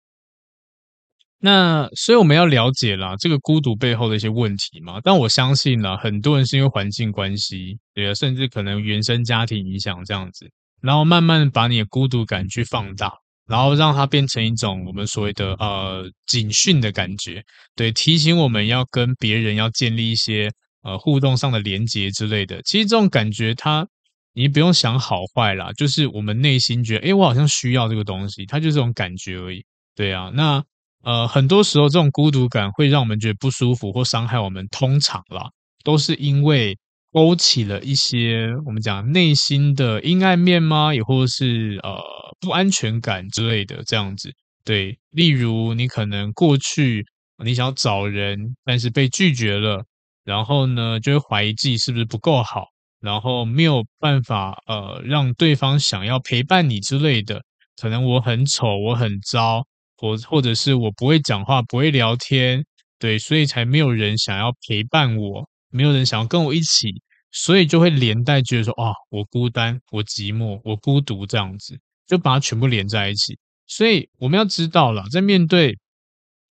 [1.42, 5.00] 那所以我们要了解啦，这个孤独背后的一些问题嘛。
[5.02, 13.14] 但我相信啦，很多人是因为环境关系，对啊，甚至可能原生家庭影响这样子，然后慢慢把你的孤独感去放大，
[13.48, 17.42] 然后让它变成一种我们所谓的呃警讯的感觉，
[17.74, 20.52] 对，提醒我们要跟别人要建立一些
[20.84, 22.62] 呃互动上的连接之类的。
[22.64, 23.88] 其实这种感觉它
[24.34, 29.64] 你不用想好坏啦，就是我们内心觉得，诶，我好像需要这个东西，它就这种感觉而已。
[29.96, 30.62] 对啊，那。
[31.04, 35.50] 呃，很多时候这种孤独感会让我们觉得不舒服或伤害我们，通常啦，
[35.84, 36.78] 都是因为
[37.12, 40.94] 勾起了一些我们讲内心的阴暗面吗？
[40.94, 41.98] 也或是呃
[42.40, 44.32] 不安全感之类的这样子。
[44.66, 47.06] 对，例如你可能过去
[47.44, 49.84] 你想要找人，但是被拒绝了，
[50.26, 52.66] 然后呢就会怀疑自己是不是不够好，
[53.00, 57.42] 然后没有办法呃让对方想要陪伴你之类的。
[57.82, 59.66] 可能我很丑，我很糟。
[60.00, 62.66] 或或者是我不会讲话，不会聊天，
[62.98, 73.38] 对，所以才没有人想要陪伴我，没有人想要跟我一起，所以就会连带觉得说，啊，我孤单，我寂寞，我孤独这样子，就把它全部连在一起。
[73.68, 75.78] 所以我们要知道了，在面对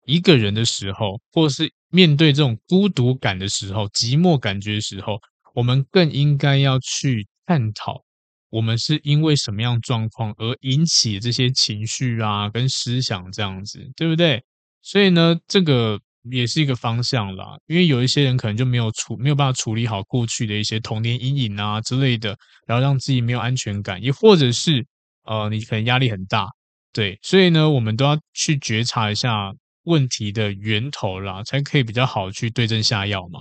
[0.06, 5.20] 一个人的时候，或是面对这种孤独感的时候、寂寞感觉的时候，
[5.56, 8.04] 我们更应该要去探讨。
[8.52, 14.44] 我们是因为什么样状况而引起这些情绪啊，跟思想这样子，对不对？
[14.84, 17.58] 所以呢，这个也是一个方向啦。
[17.68, 22.38] 因为有一些人可能就没有处没有办法处理好过去的一些童年阴影啊之类的，
[22.68, 24.86] 然后让自己没有安全感，也或者是
[25.24, 26.48] 呃，你可能压力很大，
[26.92, 27.18] 对。
[27.22, 33.40] 所以呢，我们都要去觉察一下问题的源头啦，才可以比较好去对症下药嘛。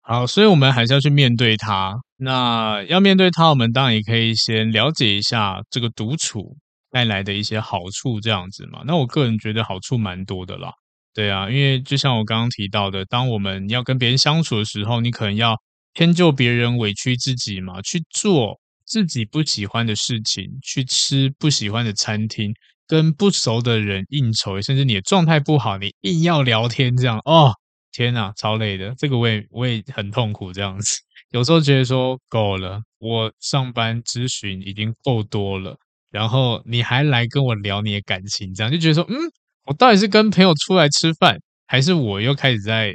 [0.00, 1.94] 好，所以我们还是要去面对它。
[2.24, 6.56] 那要面对他，我们当然也可以先了解一下这个独处
[6.90, 8.82] 带来的一些好处，这样子嘛。
[8.86, 10.72] 那我个人觉得好处蛮多的啦。
[11.12, 15.56] 对啊，因为就像我刚刚提到的，当我们要跟别人相处的时候，你可能要
[15.94, 22.52] 迁就别人，委屈自己嘛，去做自己不喜欢的事情，去吃不喜欢的餐厅，
[22.88, 27.52] 跟不熟的人应酬，甚至你的状态不好，你硬要聊天，这样哦，
[27.92, 28.92] 天哪，超累的。
[28.98, 31.03] 这个我也我也很痛苦，这样子。
[31.30, 35.76] 有时候觉得说够了，我上班咨询已经够多了，
[36.10, 39.16] 然后你还来跟我聊你的感情，这样就觉得说，嗯，
[39.64, 42.94] 我到底是跟朋友出来吃饭，还是我又开始在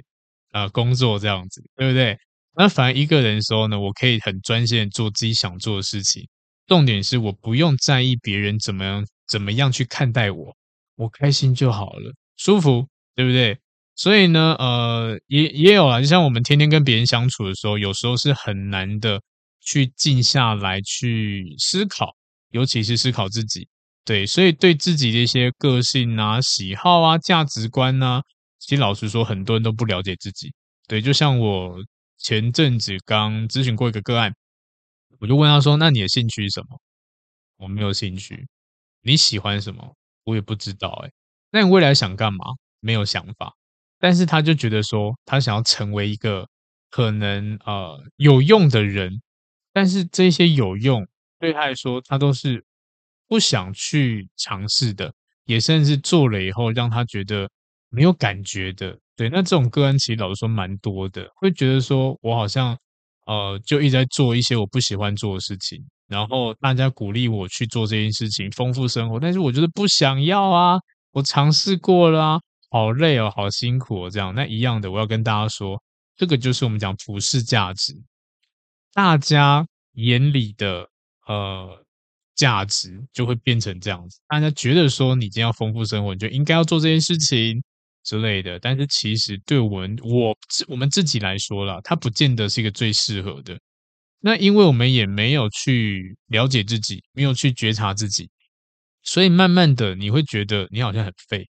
[0.52, 2.18] 呃工作这样子，对不对？
[2.56, 6.28] 那反而一个人的时候呢，我可以很专心的做自己想做的事情，
[6.68, 10.56] 重点是我不用在意别人怎么样怎么样去看待我，
[10.96, 13.58] 我开心就好了，舒服，对不对？
[14.00, 19.22] 所以呢，呃，也也有啊，就像我们天天跟别人相处的时候，有时候是很难的
[19.60, 22.16] 去静下来去思考，
[22.52, 23.68] 尤其是思考自己。
[24.06, 28.24] 对，所以对自己的一些个性啊、喜好啊、价值观啊，
[28.58, 30.50] 其实老实说，很多人都不了解自己。
[30.88, 31.76] 对，就像我
[32.18, 34.34] 前阵子刚咨询过一个个案，
[35.20, 36.80] 我就问他说：“那你的兴趣是什么？”
[37.60, 38.48] 我没有兴趣。
[39.02, 39.94] 你喜欢什么？
[40.24, 40.88] 我也不知道。
[41.04, 41.12] 哎，
[41.52, 42.46] 那你未来想干嘛？
[42.80, 43.54] 没有想法。
[44.00, 46.48] 但是他就觉得说，他想要成为一个
[46.90, 49.22] 可能呃有用的人，
[49.74, 51.06] 但是这些有用
[51.40, 52.64] 对他来说，他都是
[53.28, 55.14] 不想去尝试的，
[55.46, 57.50] 也甚至做了以后让他觉得
[57.90, 58.98] 没有感觉的。
[59.16, 62.78] 对，那这种个案其实老实说蛮多的，会觉得说我好像
[63.26, 70.80] 呃就一直在做一些我不喜欢做的事情，然后大家鼓励我去做这件事情，丰富生活，但是我觉得不想要啊，
[71.12, 72.40] 我尝试过了啊。
[72.70, 74.34] 好累哦，好辛苦哦，这样。
[74.36, 75.82] 那一样的，我要跟大家说，
[76.16, 77.94] 这个就是我们讲普世价值，
[78.94, 80.88] 大家眼里的
[81.28, 81.86] 呃
[82.36, 84.20] 价值就会变成这样子。
[84.28, 87.62] 大家觉得说你今天要丰富生活，你就应该要做这件事情
[88.04, 88.60] 之类的。
[88.60, 93.60] 但是其实对我们我我们自己来说啦，它不见得是一个最适合的。
[94.22, 98.30] 那因为我们也没有去了解自己，没有去觉察自己，
[99.02, 101.50] 所以慢慢的你会觉得你好像很废。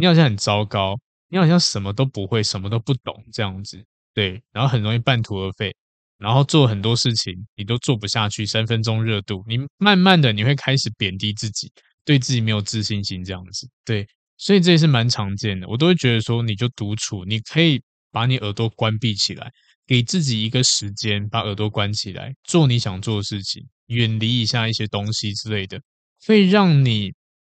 [0.00, 3.84] 你好像很糟糕，你好像什么都不会，什么都不懂这样子，
[4.14, 5.74] 对，然后很容易半途而废，
[6.18, 11.70] 然后做很多事情你都做不下去，三分钟热度，你慢慢的你会开始贬低自己，
[12.04, 14.06] 对自己没有自信心这样子，对，
[14.38, 19.50] 所以这也是蛮常见的，我都会觉得说，你就独处，你可以把你耳朵关闭起来，
[19.86, 25.80] 给自己一个时间，把耳朵关起来，做你想做的事情，远离一下一些东西之类的，
[26.26, 27.12] 会让你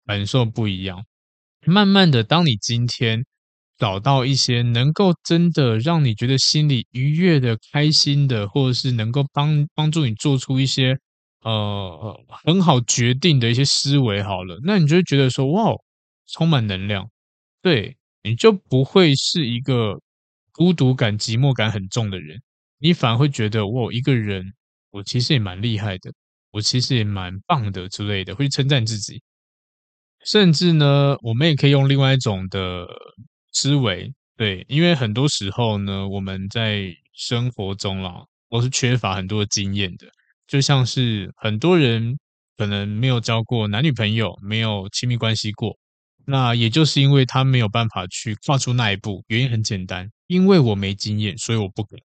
[0.04, 1.02] 感受不一样。
[1.66, 3.24] 慢慢的，当你今天
[3.78, 10.98] 找到一些能够真的让你觉得心里愉悦的、开心的，或者是能够帮帮助你做出一些
[11.42, 15.72] 呃很好决定的一些思维，好了，那你就会觉得说哇，
[16.28, 17.08] 充满能量，
[17.62, 20.00] 对，你就不会是一个
[20.52, 22.40] 孤独感、寂寞感很重的人，
[22.78, 24.52] 你反而会觉得哇，一个人
[24.90, 26.12] 我其实也蛮厉害的，
[26.50, 29.22] 我其实也蛮棒的之类的，会称赞自己。
[30.24, 32.86] 甚至呢，我们也可以用另外一种的
[33.52, 40.06] 思维，对，因为很多时候呢，我们在生活中啦，都是缺乏很多经验的，
[40.46, 42.16] 就像是很多人
[42.56, 45.76] 可能没有交过男女朋友，没有亲密关系过，
[46.24, 51.98] 那也就是因为他没有办法去跨出那一步，原因很简单，因为我没经验，所以我不敢。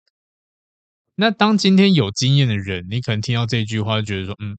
[1.14, 4.56] 那当今天有经验的人，你可能听到这句话就觉得说，嗯，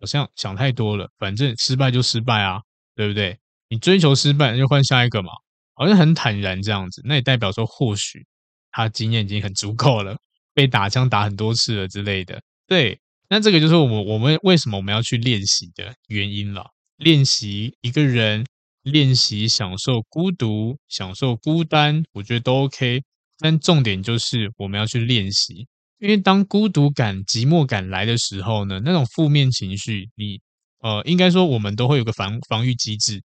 [0.00, 2.60] 好像想太多了，反正失败就失败啊。
[2.98, 3.38] 对不对？
[3.68, 5.30] 你追求失败，就换下一个嘛，
[5.74, 7.00] 好像很坦然这样子。
[7.04, 8.26] 那也代表说，或许
[8.72, 10.18] 他经验已经很足够了，
[10.52, 12.42] 被打枪打很多次了之类的。
[12.66, 16.66] 对，那这个就是我们我们为什么我们要去练习的原因了。
[16.96, 18.44] 练习一个人，
[18.82, 23.00] 练习享受孤独，享受孤单，我觉得都 OK。
[23.38, 30.40] 但重点就是我们要去练习，因为当孤独感、寂寞感来的时候呢，那种负面情绪，你。
[30.80, 33.22] 呃，应该说我们都会有个防防御机制，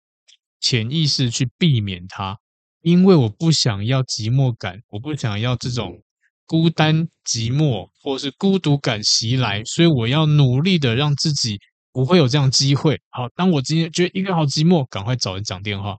[0.60, 2.38] 潜意识去避免它，
[2.82, 6.02] 因为我不想要寂寞感，我不想要这种
[6.46, 11.60] 孤单、寂寞或是孤独感袭来，所以我要努力的让自己
[11.92, 13.00] 不会有这样机会。
[13.10, 15.96] 好，当我今天觉得一个好寂寞，赶快找人讲电话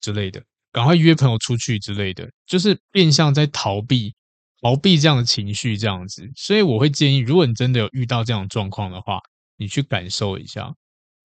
[0.00, 0.42] 之类的，
[0.72, 4.14] 赶快约朋友出去之类的，就是变相在逃避，
[4.60, 6.28] 逃避这样的情绪，这样子。
[6.34, 9.20] 所以我会建议，如果你真的有遇到这样的状况的话，
[9.60, 10.72] 你去感受一下，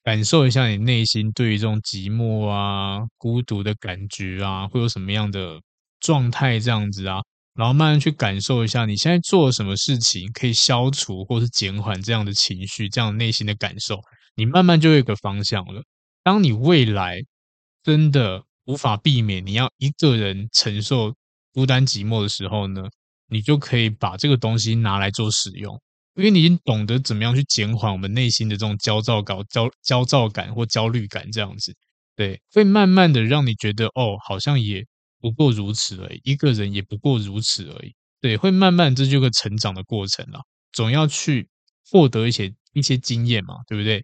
[0.04, 5.58] 感受一下你内心对于这种寂寞啊、孤独的感觉啊，会有什么样的
[6.02, 6.60] 状态？
[6.60, 7.22] 这样子啊，
[7.54, 13.98] 然后慢慢去感受一下你现在做了什么事情可以消除或是减缓这样的情绪，这样内心的感受，
[14.36, 15.82] 你慢慢就有一个方向了。
[16.22, 17.22] 当你未来
[17.84, 21.16] 真的无法避免你要一个人承受
[21.54, 22.84] 孤单寂寞的时候呢，
[23.30, 25.82] 你就可以把这个东西拿来做使用，
[26.16, 31.76] 因为你已经懂得怎么样去减缓我们内心的这种焦躁感、焦焦躁感或焦虑感，这样子，
[32.16, 34.86] 对，会慢慢的让你觉得，哦，好像也
[35.20, 40.40] 不过如此而已，一个人也不过如此而已，对，会慢慢这就是个成长的过程了，
[40.72, 41.48] 总要去
[41.92, 44.04] 获得一些一些经验嘛，对不对？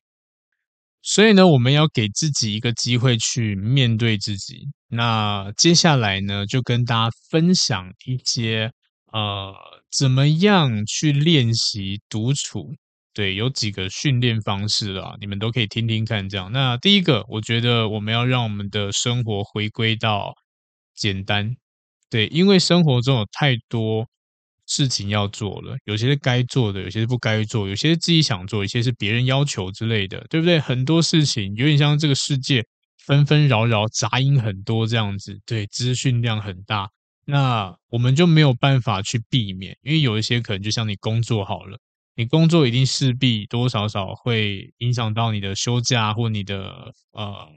[1.04, 4.68] 所以呢，我们要给自己一个机会去面对自己。
[4.88, 8.72] 那接下来呢，就跟大家分享一些
[9.12, 9.52] 呃，
[9.92, 12.76] 怎么样去练习独处。
[13.14, 16.28] 对，有几个训练方式啊，你们都可以听听看。
[16.30, 20.34] 这样，那第一个，我觉得我们要让我们的生活回归到
[20.96, 21.56] 简单。
[22.10, 24.08] 对，因为生活中有太多。
[24.68, 30.58] 事情要做了，有些是该做的，有些是不该做，有些是自己想做，有些是别人要求之类的，对不对？
[30.62, 32.64] 很多事情有点像这个世界
[33.06, 36.88] 纷纷扰扰，杂音很多这样子，对，资讯量很大，
[37.26, 41.78] 那我们就没有办法去避免，因为有一些可能就像你工作好了，
[42.16, 47.48] 你工作一定势必多多少少会影响到你的休假或你的呃，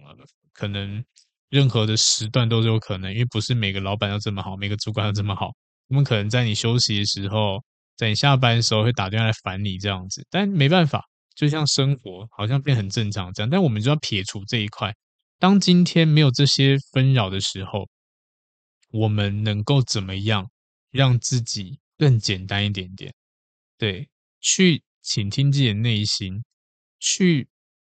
[0.52, 1.02] 可能
[1.50, 5.50] 任何的时段都是有可能，因为不是每个老板要这么好，每个主管要这么好。
[5.88, 7.62] 我们可能在你休息的时候，
[7.96, 11.02] 在你下班的时候会打电话来烦你这样子，但没办法，
[11.36, 13.50] 就像生活好像变很正常这样。
[13.50, 14.92] 但我们就要撇除这一块。
[15.38, 17.86] 当今天没有这些纷扰的时候，
[18.94, 20.48] 我们能够怎么样
[20.90, 23.12] 让自己更简单一点点？
[23.76, 24.08] 对，
[24.40, 26.44] 去倾听自己的内心，
[27.00, 27.48] 去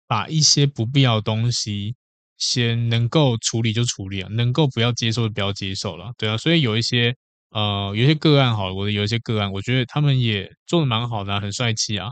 [0.07, 1.97] 把一些不必要的东西
[2.39, 6.13] 先能够处理就处理啊，能够不要接受就不要接受了。
[6.17, 7.15] 对啊，所以有一些。
[7.55, 12.09] 呃，有一些个案好了，我的有一些个案，我觉得他们也做的蛮好的，很帅气啊，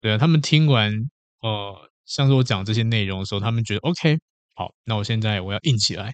[0.00, 0.92] 对啊，他们听完，
[1.42, 4.18] 呃，像是我讲这些内容的时候，他们觉得 OK，
[4.52, 6.12] 好，那我现在我要硬起来，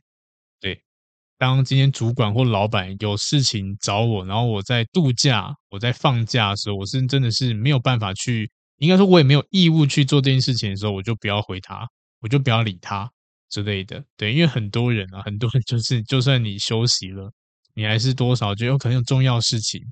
[1.38, 11.86] 当今天主管或老板有事情找我，然后我在度假，我在放假的时候，我是真的是没有办法去，应该说我也没有义务去做这件事情的时候，我就不要回他，
[12.20, 13.10] 我就不要理他
[13.50, 17.32] 之类的，对，因为很多人啊，很多人就是，就算你休息了。
[17.78, 19.82] 你还是多少就有可能有重要事情，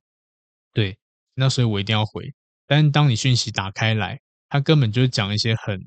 [0.72, 0.96] 对，
[1.34, 2.32] 那所以我一定要回。
[2.66, 4.18] 但是当你讯息打开来，
[4.48, 5.78] 他根本就是讲一些很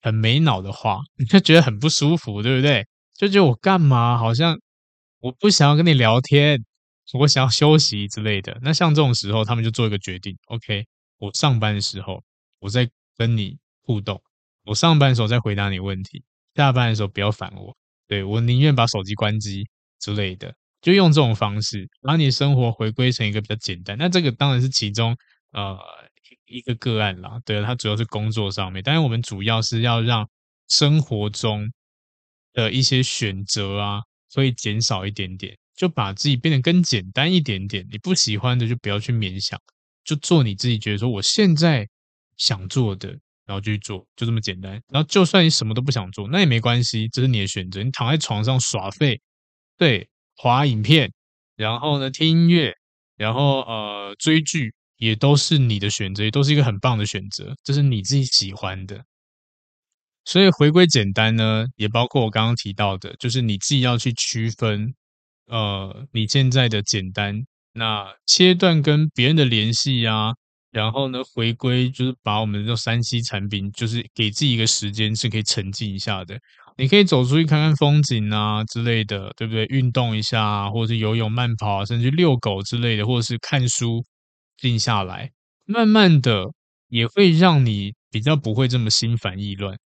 [0.00, 2.86] 很没脑的话，你 就觉得很不舒服，对不对？
[3.18, 4.16] 就觉得我干嘛？
[4.16, 4.58] 好像
[5.20, 6.64] 我不想要跟你聊天，
[7.12, 8.58] 我想要休息之类的。
[8.62, 10.86] 那像这种时候，他们就做一个决定：OK，
[11.18, 12.22] 我上班的时候
[12.58, 14.20] 我在跟你互动，
[14.64, 16.22] 我上班的时候在回答你问题，
[16.54, 17.76] 下班的时候不要烦我。
[18.08, 19.68] 对，我宁愿把手机关机
[20.00, 20.54] 之类的。
[20.80, 23.98] 就用这种方式，把你生活回归成一个比较简单。
[23.98, 25.14] 那这个当然是其中
[25.52, 25.78] 呃
[26.46, 28.82] 一个个案啦，对，它主要是工作上面。
[28.82, 30.26] 但是我们主要是要让
[30.68, 31.70] 生活中
[32.54, 34.00] 的一些选择啊，
[34.30, 37.86] 所以减少一点点，就把自己变得更简单一点点。
[37.90, 39.60] 你不喜欢的就不要去勉强，
[40.02, 41.86] 就做你自己觉得说我现在
[42.38, 43.10] 想做的，
[43.44, 44.80] 然后就去做，就这么简单。
[44.88, 47.82] 然后就算你什么都不想做，那也没关系，这是你的选择。
[47.82, 49.20] 你躺在床上耍废，
[49.76, 50.08] 对。
[50.42, 51.12] 滑影片，
[51.54, 52.74] 然后呢，听音乐，
[53.18, 59.04] 然后呃追剧，也都是你的选择，也都是一个很棒的选择，这是你自己喜欢的。
[60.30, 64.94] 所以回归简单呢，也包括我刚刚提到的，就是你自己要去区分，
[65.48, 67.34] 呃，你现在的简单，
[67.72, 70.32] 那切断跟别人的联系啊，
[70.70, 76.38] 然后呢，回归就是把我们的这 3C 产品，就是给自己一个时间是可以沉浸一下的。
[76.76, 79.64] 你可以走出去看看风景啊之类的，对不对？
[79.64, 84.04] 运动一下啊，或者是游泳、慢跑，甚至遛狗之类的，或者是看书，
[84.58, 85.32] 静下来，
[85.66, 86.44] 慢慢的
[86.86, 89.76] 也会让你比较不会这么心烦意乱。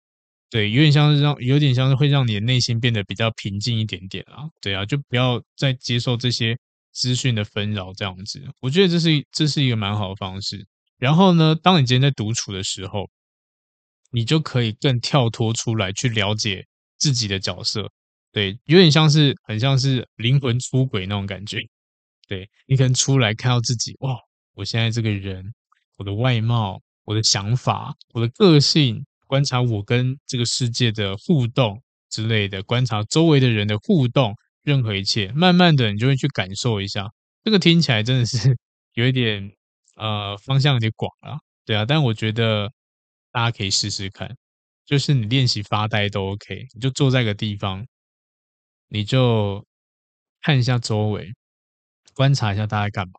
[0.55, 4.45] 对，有点像是让，有点像是会让你的内心变得比较平静一点点啊。
[4.61, 6.57] 对啊，就不要再接受这些
[6.93, 8.41] 资讯的纷扰，这样子。
[8.61, 10.65] 我觉得这是这是一个蛮好的方式。
[10.97, 13.11] 然后呢，当你今天在独处的时候，
[14.13, 16.65] 你就可以更跳脱出来去了解。
[16.97, 17.91] 自己的角色，
[18.33, 21.59] 对，有点像是很像是灵魂出轨那种感觉。
[22.29, 24.17] 对，你可能出来看到自己，哇，
[24.55, 25.45] 我现在这个人，
[25.99, 37.09] 我的外貌，我的想法，我的个性，观察我跟这个世界的互动之类的，观察周围的人的互动，任何一切，慢慢的你就会去感受一下。
[37.43, 38.57] 这个听起来真的是
[38.95, 39.51] 有一点
[39.97, 42.71] 呃方向有点广啊，对啊，但我觉得
[43.33, 44.37] 大家可以试试看。
[44.87, 47.87] 就是你练习发呆都 OK，你就坐在个地方，
[48.89, 49.65] 你就
[50.43, 51.33] 看一下周围，
[52.15, 53.15] 观察一下大家干嘛，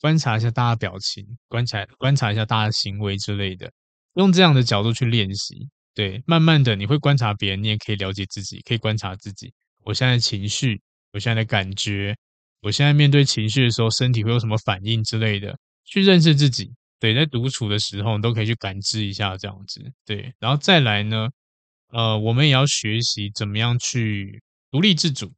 [0.00, 3.70] 观察一下大家表情，观察观察一下大家行为之类的，
[4.14, 5.68] 用这样的角度去练习。
[5.94, 9.52] 对，慢慢的你会观察别人，你也可以了解自己，可以观察自己。
[9.84, 10.80] 我现在的情绪，
[11.12, 12.16] 我现在的感觉，
[12.62, 16.70] 我现在面对情绪的时候，身体会有什么反应之类的，去认识自己。
[17.00, 19.82] 对，在独处的时候，你都可以去感知一下这样子。
[20.06, 21.28] 对，然后再来呢，
[21.88, 25.32] 呃，我们也要学习怎么样去独立自主。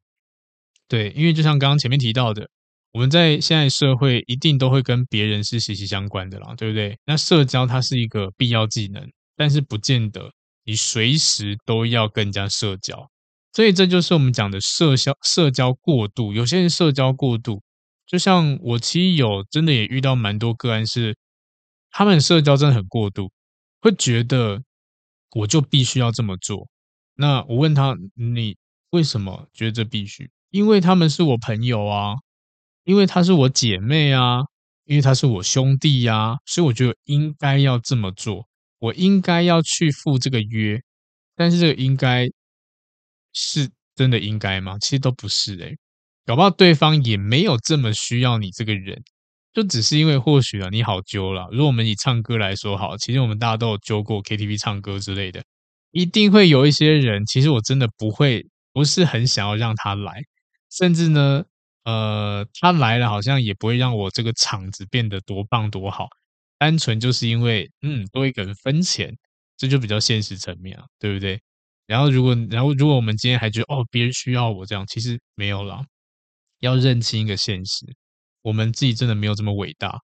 [0.88, 2.50] 对，因为就像刚刚前面提到的，
[2.92, 6.98] 我们在现在社会一定都会跟别人是息息相关的啦，对不对？
[7.06, 10.30] 那社交它是一个必要技能，但是不见得
[10.64, 13.10] 你随时都要跟人家社交。
[13.54, 16.32] 所以这就是我们讲的社交社交过度。
[16.32, 17.62] 有些人社交过度，
[18.06, 21.16] 就像我其实有真的也遇到蛮多个案是，
[21.90, 23.30] 他们社交真的很过度，
[23.80, 24.62] 会觉得
[25.34, 26.68] 我就必须要这么做。
[27.14, 28.56] 那我问他，你
[28.90, 30.30] 为什么觉得这必须？
[30.50, 32.14] 因为他们是我朋友啊，
[32.84, 34.40] 因为他是我姐妹啊，
[34.84, 38.46] 因为他是我兄弟呀、啊，所以我觉得应该要这么做，
[38.78, 40.80] 我应该要去赴这个约。
[41.36, 42.26] 但是这个应该
[43.32, 44.76] 是真的应该吗？
[44.80, 45.76] 其实都不是诶，
[46.26, 49.02] 搞不好对方也没有这么需要你这个人，
[49.52, 51.48] 就只是因为或许啊你好揪了。
[51.52, 55.42] 如果我们以唱歌来说好，其实我们大家都有揪过 KTV 唱歌之类的，
[55.92, 60.22] 一定会有一些人，其实我真的不会，不是很想要让他来。
[60.70, 61.44] 甚至呢，
[61.84, 66.08] 呃，他来了好像也不会让我这个场子变得多棒多好，
[66.58, 69.16] 单纯就是因为，嗯，多一个人分钱，
[69.56, 71.40] 这就比较现实层面啊，对不对？
[71.86, 75.84] 然后如果，然后如果我们今天还觉得，哦，别人需要我这样，其实没有啦，
[76.60, 77.84] 要认清一个现实，
[78.42, 79.98] 我们自己真的没有这么伟大，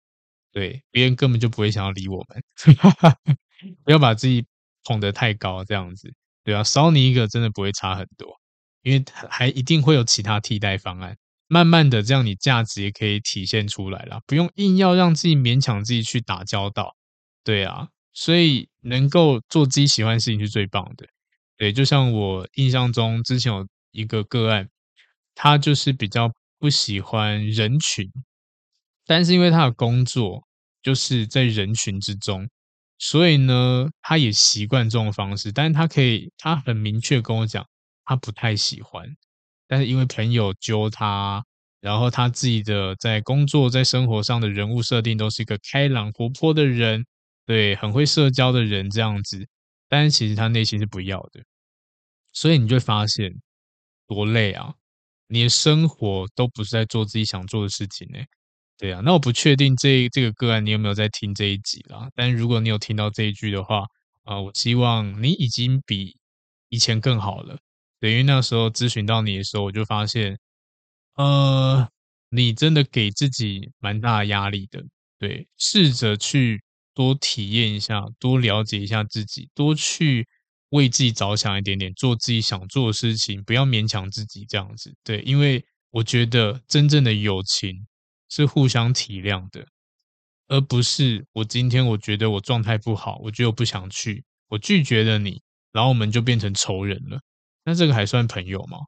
[0.53, 2.43] 对，别人根本就不会想要理我们，
[3.85, 4.45] 不要把自己
[4.85, 6.13] 捧得太高，这样子，
[6.45, 8.39] 对啊，少你一个真的不会差很多。
[8.83, 11.17] 因为还一定会有其他替代方案，
[11.47, 16.97] 慢慢的这样你价值也可以体现出来了，不用硬要让自己勉强自己去打交道，
[17.45, 21.07] 对啊，所以能够做自己喜欢的事情是最棒的，
[21.57, 24.69] 对，就像我印象中之前有一个个案，
[25.35, 28.11] 他就是比较不喜欢人群，
[29.07, 30.47] 但是因为他的工作
[30.83, 32.49] 就是在人群之中，
[32.99, 37.67] 所以呢，他也习惯这种方式，但是他可以，他很明确跟我讲。
[38.07, 39.09] 他不太喜欢，
[39.67, 41.45] 但是因为朋友揪他，
[41.81, 47.05] 然后他自己的在工作、在生活上的人物设定都是一个开朗活泼的人，
[47.47, 49.47] 对，很会社交的人这样子。
[49.89, 51.43] 但是其实他内心是不要的，
[52.33, 53.31] 所以你就会发现
[54.07, 54.75] 多累啊！
[55.29, 58.19] 你的生活都不是在做自己想做的事情呢。
[58.77, 62.09] 对啊，那我不确定这这个个案你有没有在听这一集啦？
[62.15, 63.85] 但如果你有听到这一句的话，
[64.25, 66.17] 啊、我希望你已经比
[66.71, 67.57] 以前更好了。
[68.05, 70.37] 等于那时候咨询到你的时候，我就发现，
[71.15, 71.89] 呃，
[72.29, 74.85] 你真的给自己蛮大压力的。
[75.19, 80.29] 对，试着去多体验一下，多了解一下自己，多去
[80.69, 84.95] 为自己着想一点点，做自己想做的事情，不要勉强自己这样子。
[85.03, 87.87] 对，因为我觉得真正的友情
[88.29, 89.67] 是互相体谅的，
[90.49, 95.41] 而不是我今天我觉得我状态不好，我觉得我不想去，我拒绝了你，
[95.73, 97.19] 然后我们就变成仇人了。
[97.65, 98.79] 那这个还算朋友吗？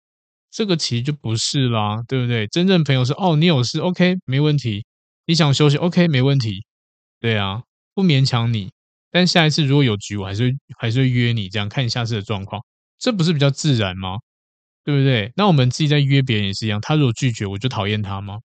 [0.51, 2.47] 这个其实就不是啦，对不对？
[2.49, 4.85] 真正朋友是哦，你有事，OK，没问题。
[5.27, 6.65] 你想休息，OK，没问题。
[7.21, 7.63] 对啊，
[7.95, 8.73] 不勉强你。
[9.11, 12.63] 但下一次如果有局，我还是还是会约你，这样看你下次的状况。
[12.99, 14.17] 这不是比较自然吗？
[14.85, 15.33] 对不对？
[15.37, 16.81] 那我们自己在约别人也是一样。
[16.81, 18.39] 他如果拒绝，我就讨厌他吗？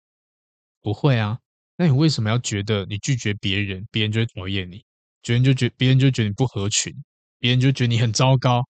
[0.81, 1.37] 不会啊。
[1.77, 4.83] 那你为什么要觉得你拒绝别人，别人就会讨厌你？
[5.21, 6.93] 别人就觉别人就觉得你不合群，
[7.39, 8.63] 别人就觉得你很糟糕。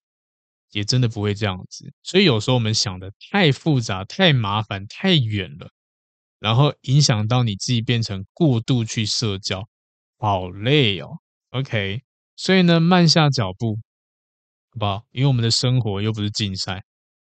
[0.71, 5.69] 也真的不会这样子，所以有时候我们想的太复杂、太麻烦、太远了，
[6.39, 9.67] 然后影响到你自己变成过度去社交，
[10.17, 11.19] 好累哦。
[11.51, 12.01] OK，
[12.35, 13.77] 所以呢，慢下脚步，
[14.71, 15.05] 好不好？
[15.11, 16.83] 因为我们的生活又不是竞赛，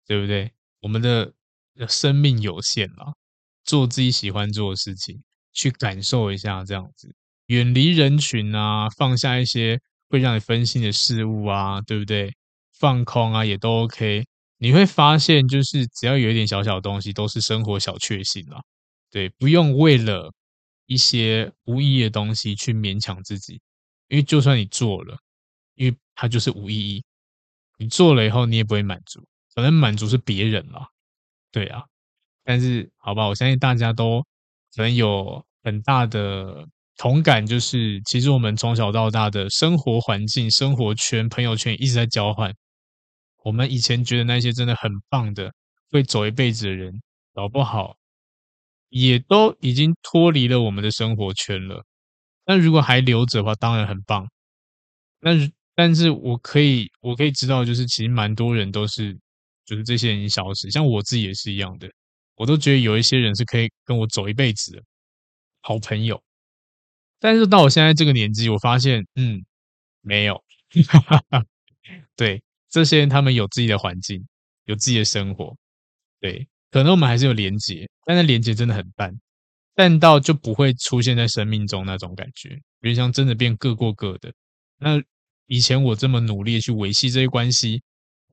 [0.06, 0.52] 对不对？
[0.80, 1.32] 我们的
[1.88, 3.14] 生命有限啊，
[3.64, 5.22] 做自己喜欢做的事情，
[5.54, 7.14] 去感受一下这样子，
[7.46, 9.80] 远离人群啊，放下一些
[10.10, 12.34] 会让你分心的事物啊，对不对？
[12.82, 14.24] 放空啊，也都 OK。
[14.58, 18.60] 你会发现，就是只要有一点小小的东西，都是生活小确幸啦。
[19.08, 20.32] 对，不用为了
[20.86, 23.60] 一些无意义的东西去勉强自己，
[24.08, 25.16] 因为就算你做了，
[25.76, 27.04] 因为它就是无意义。
[27.78, 29.24] 你做了以后，你也不会满足，
[29.54, 30.88] 反正满足是别人啦。
[31.52, 31.84] 对啊，
[32.42, 34.20] 但是好吧，我相信大家都
[34.74, 36.66] 可能有很大的
[36.96, 42.52] 同感，就是其实我们从小到大的生活环境、生活圈、朋友圈一直在交换。
[43.44, 45.52] 我们以前觉得那些真的很棒的，
[45.90, 47.02] 会走一辈子的人，
[47.34, 47.96] 搞不好
[48.88, 51.84] 也都已经脱离了我们的生活圈了。
[52.46, 54.28] 那如果还留着的话，当然很棒。
[55.20, 55.30] 那
[55.74, 59.18] 但是我可以，我可以知道，就是其实蛮多人都是，
[59.64, 61.90] 就是这些人消失，像我自己也是一样的。
[62.34, 64.82] 我都觉得有一些人是可以跟我走一辈子的
[65.62, 66.20] 好朋友，
[67.20, 69.44] 但是到我现在这个年纪，我发现，嗯，
[70.00, 70.42] 没有。
[72.16, 74.26] 对，这些人他们有自己的环境，
[74.64, 75.54] 有自己的生活，
[76.20, 79.14] 对，可能我们还是有连结，但是连结真的很淡，
[79.74, 82.48] 淡到就不会出现在生命中那种感觉，
[82.80, 84.32] 有点像真的变各过各的。
[84.78, 84.98] 那
[85.48, 87.82] 以前我这么努力去维系这些关系，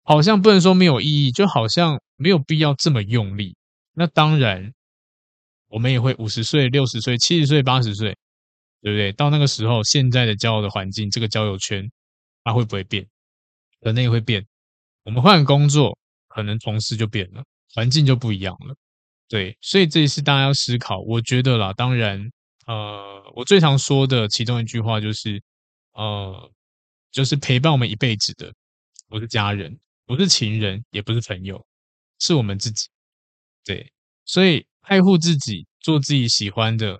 [0.04, 3.58] 好像不能说没有意义，就好像没有必要这么用力。
[3.94, 4.72] 那当然，
[5.68, 8.16] 我们也会五十岁、六十岁、七十岁、八十岁，
[8.82, 9.12] 对不对？
[9.12, 11.84] 到那个时候，现在的交友的环境，这个交友圈，
[12.46, 13.06] 它会不会变？
[13.82, 14.46] 可能也会变。
[15.04, 18.76] 我们换工作，可能同事就变了，环境就不一样了。
[19.28, 21.00] 对，所以这也是大家要思考。
[21.02, 22.32] 我觉得啦，当然，
[22.66, 25.42] 呃，我最常说的其中一句话就是，
[25.94, 26.52] 呃，
[27.12, 28.54] 就是陪伴我们一辈子的，
[29.08, 31.64] 不是家人，不是情人，也不是朋友，
[32.20, 32.88] 是我们自己。
[33.64, 33.92] 对，
[34.26, 37.00] 所以爱护自己，做自己喜欢的，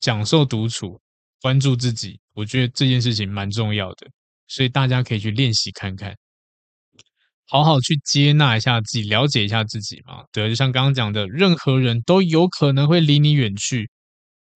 [0.00, 1.00] 享受独处，
[1.40, 4.08] 关注自己，我觉得这件事情蛮重要的。
[4.48, 6.16] 所以大家可以去练习看看，
[7.46, 10.24] 好好去接纳一下自己，了解一下自己嘛。
[10.32, 13.88] 对，就像刚刚讲的，任何人都有可能会离你远去，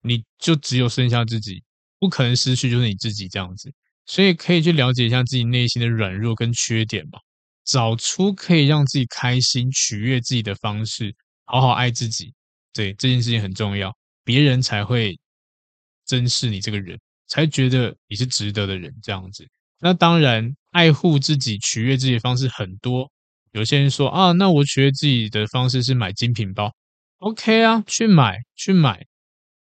[0.01, 1.63] 你就只有剩下自己，
[1.99, 3.71] 不可能失去就是你自己这样子。
[4.05, 7.19] 所以可以去了解一下自己内心的软弱跟缺点嘛，
[7.63, 11.15] 找出可以让自己开心、取悦自己的方式。
[11.45, 12.33] 好好爱自己，
[12.73, 15.17] 对，这件事情很重要，别人才会
[16.05, 18.93] 珍视你这个人，才觉得你是值得的人。
[19.01, 19.47] 这样子，
[19.83, 23.11] 那当然，爱护自己、取悦自己的方式很多。
[23.51, 26.73] 有些人说啊，那我取悦自己的方式是买精品包
[27.17, 29.05] ，OK 啊，去买去买，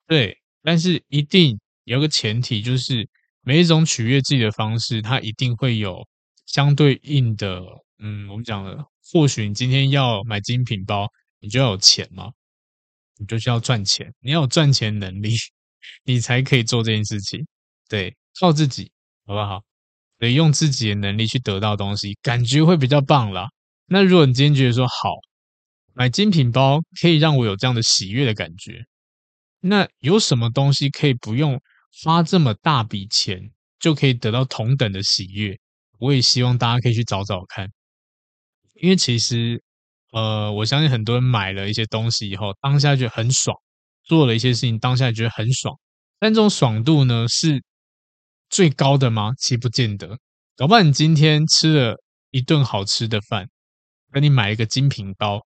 [0.07, 0.39] 对。
[0.63, 3.09] 但是一定有个前提，就是
[3.43, 6.07] 每一种取悦自己的方式，它一定会有
[6.47, 7.61] 相对应的，
[7.99, 11.09] 嗯，我们讲的，或许你今天要买精品包。
[11.41, 12.31] 你就要有钱嘛，
[13.19, 15.35] 你就需要赚钱，你要有赚钱能力，
[16.05, 17.47] 你才可以做这件事情。
[17.89, 18.91] 对，靠自己，
[19.27, 19.63] 好不好？
[20.19, 23.49] 对，用自己的能力去得到东西，感觉会比较棒啦。
[23.87, 25.11] 那如果你今天觉得说好，
[25.95, 28.85] 买精品包可以让我有这样的喜悦的感觉，
[29.61, 31.61] 那有什么东西可以不用
[32.03, 35.59] 花这么大笔钱就可以得到同等的喜悦？
[35.99, 37.69] 我也希望大家可以去找找看，
[38.75, 39.63] 因为其实。
[40.13, 43.55] 呃，我相信很多人买了一些东西以后，当下觉得很爽，
[44.05, 45.77] 做了一些事情，当下觉得很爽。
[46.19, 47.63] 但这种爽度呢，是
[48.49, 49.33] 最高的吗？
[49.39, 50.19] 其实不见得。
[50.57, 51.97] 搞不好你今天吃了
[52.31, 53.49] 一顿好吃的饭，
[54.11, 55.45] 跟你买一个精品包，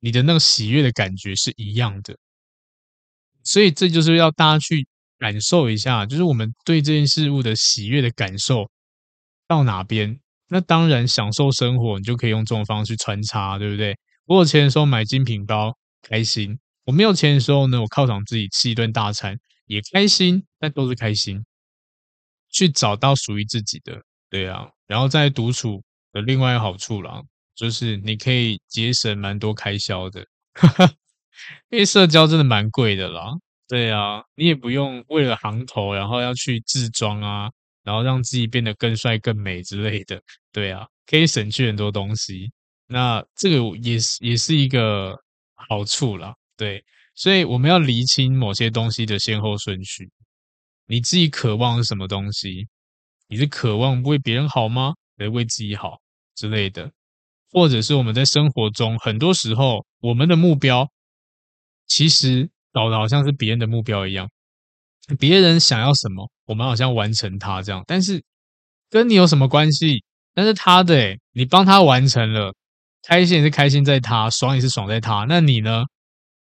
[0.00, 2.16] 你的那个喜悦的感觉是一样的。
[3.44, 4.86] 所以这就是要大家去
[5.18, 8.70] 感受一下，就是我们对这件事物的喜悦的感受
[9.46, 10.18] 到哪边。
[10.48, 13.96] 那当然，享受生活，你就可以用这种方式穿插，对不对？
[14.26, 16.54] 我有钱的时候买精品包，开心；
[16.84, 20.44] 我没有钱的时候呢，我犒赏自己吃一顿大餐，也开心。
[20.58, 21.44] 但都是开心，
[22.52, 24.00] 去找到属于自己的，
[24.30, 24.68] 对啊。
[24.86, 25.82] 然后在独处
[26.12, 27.20] 的另外一个好处啦，
[27.56, 30.24] 就是你可以节省蛮多开销的，
[31.70, 33.32] 因为社交真的蛮贵的啦。
[33.66, 37.50] 对啊，你也不用为了行头，然后要去自装啊。
[37.84, 40.22] 然后让自己变得更帅、更美之类的，
[40.52, 42.48] 对啊，可以省去很多东西。
[42.86, 45.18] 那这个也是也是一个
[45.56, 46.80] 好处啦，对。
[47.16, 50.08] 所以我们要厘清某些东西的先后顺序。
[50.92, 52.68] 你自己渴望是什么东西？
[53.26, 54.92] 你是渴望为别人好吗？
[55.16, 55.98] 还是为自己好
[56.34, 56.92] 之类的？
[57.50, 60.86] 或者是我们在生活中，很多时候我们的目标
[61.86, 64.28] 其实搞得好像是别人的目标一样。
[65.18, 68.22] 别人想要什么，我们好像完成他这样，但是
[68.90, 70.04] 跟你有什么关系？
[70.34, 72.54] 但是他的诶，你帮他完成了，
[73.08, 75.24] 开心也是开心在他，爽也是爽在他。
[75.26, 75.84] 那你呢？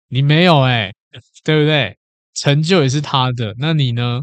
[0.08, 0.94] 你没有诶，
[1.42, 1.96] 对不对？
[2.36, 4.22] 成就也是他的，那你呢？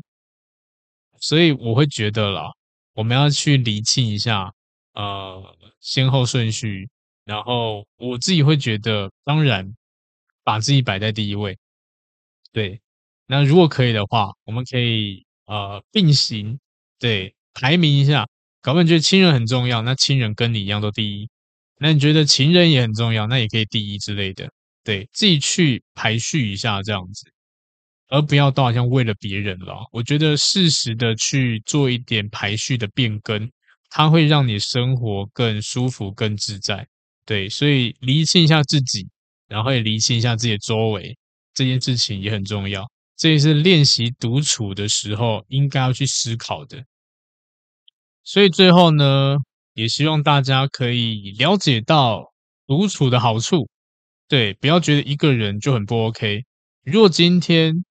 [1.20, 2.52] 所以我会觉得啦，
[2.94, 4.54] 我们要去厘清一下，
[4.94, 5.42] 呃，
[5.82, 6.90] 先后顺序。
[7.26, 9.74] 然后我自己会觉得，当然
[10.44, 11.58] 把自己摆在第一位，
[12.52, 12.82] 对。
[13.26, 16.60] 那如果可以的话，我们可以呃并行，
[17.00, 18.28] 对，排名一下。
[18.62, 21.30] 搞不好觉得亲人很重要，那亲人跟你一样都第一。
[21.80, 24.52] 那你觉得情人也很重要，那也可以第一之类的。
[24.84, 27.26] 对，自己去排序一下这样子，
[28.10, 29.88] 而不要都好像为了别人了。
[29.92, 33.50] 我觉得适时的去做一点排序的变更，
[33.90, 36.88] 它会让你生活更舒服、更自在。
[37.26, 39.08] 对，所以厘清一下自己，
[39.48, 41.18] 然后也厘清一下自己的周围。
[41.54, 42.84] 这件事情也很重要，
[43.16, 46.84] 这也是练习独处的时候应该要去思考的。
[48.24, 49.38] 所以最后呢，
[49.74, 52.34] 也希望大家可以了解到
[52.66, 53.70] 独处的好处。
[54.28, 56.44] 对，不要觉得一个人就很不 OK。
[56.84, 57.86] 如果今天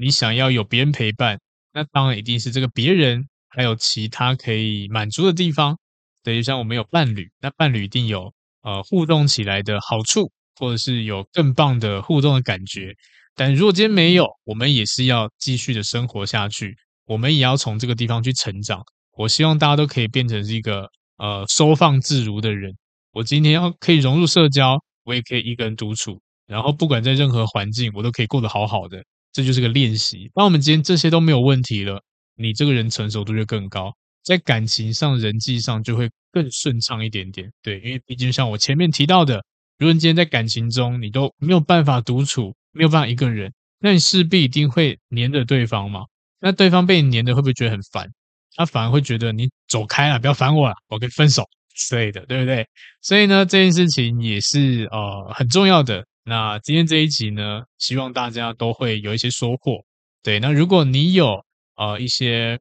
[0.00, 1.38] 你想要有别人陪伴，
[1.74, 5.78] 那当然一定是这个别人还有其他可以满足的地方。
[6.22, 8.32] 等于像我们有伴侣，那伴侣一定有
[8.62, 12.94] 呃互动起来的好处，或者是有更棒的互动的感觉。
[13.34, 16.74] 但如果今天没有，我们也是要继续的生活下去，
[17.04, 18.82] 我们也要从这个地方去成长。
[19.12, 20.88] 我希望大家都可以变成是一个
[21.18, 22.74] 呃收放自如的人。
[23.12, 29.04] 我今天要可以融入社交，我也可以一个人独处，然后不管在任何环境，我都可以过得好好的。
[29.32, 30.30] 这就是个练习。
[30.34, 32.02] 当我们今天这些都没有问题了，
[32.36, 33.92] 你这个人成熟度就更高，
[34.24, 37.50] 在感情上、人际上就会更顺畅一点点。
[37.62, 39.44] 对，因为毕竟像我前面提到的，
[39.78, 46.00] 如果你今天在感情中你都没有办法独处，没有办法一个人，那你势必一定会黏着对方嘛。
[46.40, 48.10] 那对方被你黏着，会不会觉得很烦？
[48.56, 51.44] 他反而会觉得你走开了，不要烦我了，我跟你分手
[51.76, 52.66] 之类的，对不对？
[53.00, 56.04] 所以呢，这件事情也是呃很重要的。
[56.24, 59.84] 那今天这一集呢，希望大家都会有一些收获。
[60.22, 61.44] 对，那如果你有
[61.76, 62.58] 呃一些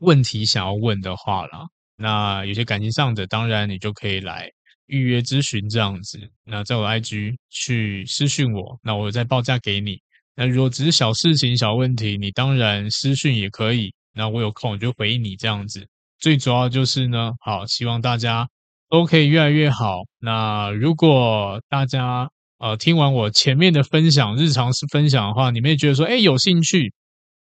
[0.00, 1.66] 问题想要问的话啦，
[1.96, 4.50] 那有些感情上的，当然你就可以来
[4.86, 6.20] 预约咨询这样子。
[6.44, 10.00] 那在我 IG 去私讯我，那我再报价给你。
[10.36, 13.92] 那如果只是小事情、小问题，你当然私讯也可以。
[14.12, 15.86] 那我有空我就回应你这样子，
[16.18, 18.48] 最主要就是呢，好，希望大家
[18.88, 20.02] 都可以越来越好。
[20.18, 26.92] 那如果大家呃听完我前面的分享，日常是分享的话，你们也觉得说，哎，有兴趣，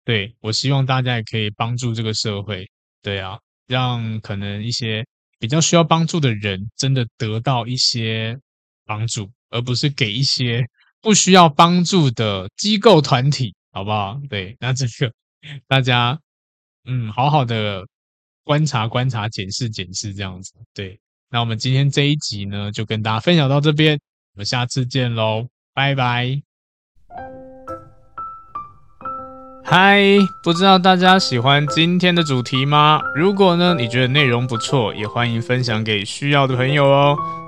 [0.06, 2.70] 对，我希望大家也可以帮助这个社会，
[3.02, 3.38] 对啊，
[3.68, 5.06] 让可能一些
[5.40, 8.38] 比较需要帮助的人真的得到一些
[8.86, 10.66] 帮助，而不是给一些
[11.02, 14.20] 不需要帮助的机构团体，好不好？
[14.30, 15.12] 对，那这个
[15.68, 16.20] 大家。
[16.86, 17.86] 嗯，好好的
[18.44, 20.54] 观察、观察、检视、检视，这样子。
[20.74, 20.98] 对，
[21.30, 24.00] 那我们今天这一集呢，就跟大家分享到这边，
[24.40, 26.42] 我们下次见喽，拜拜。
[29.66, 30.02] 嗨，
[30.42, 33.02] 不知道大家喜欢今天的主题吗？
[33.14, 37.18] 如果呢，你觉得内容不错，也欢迎分享给需要的朋友哦。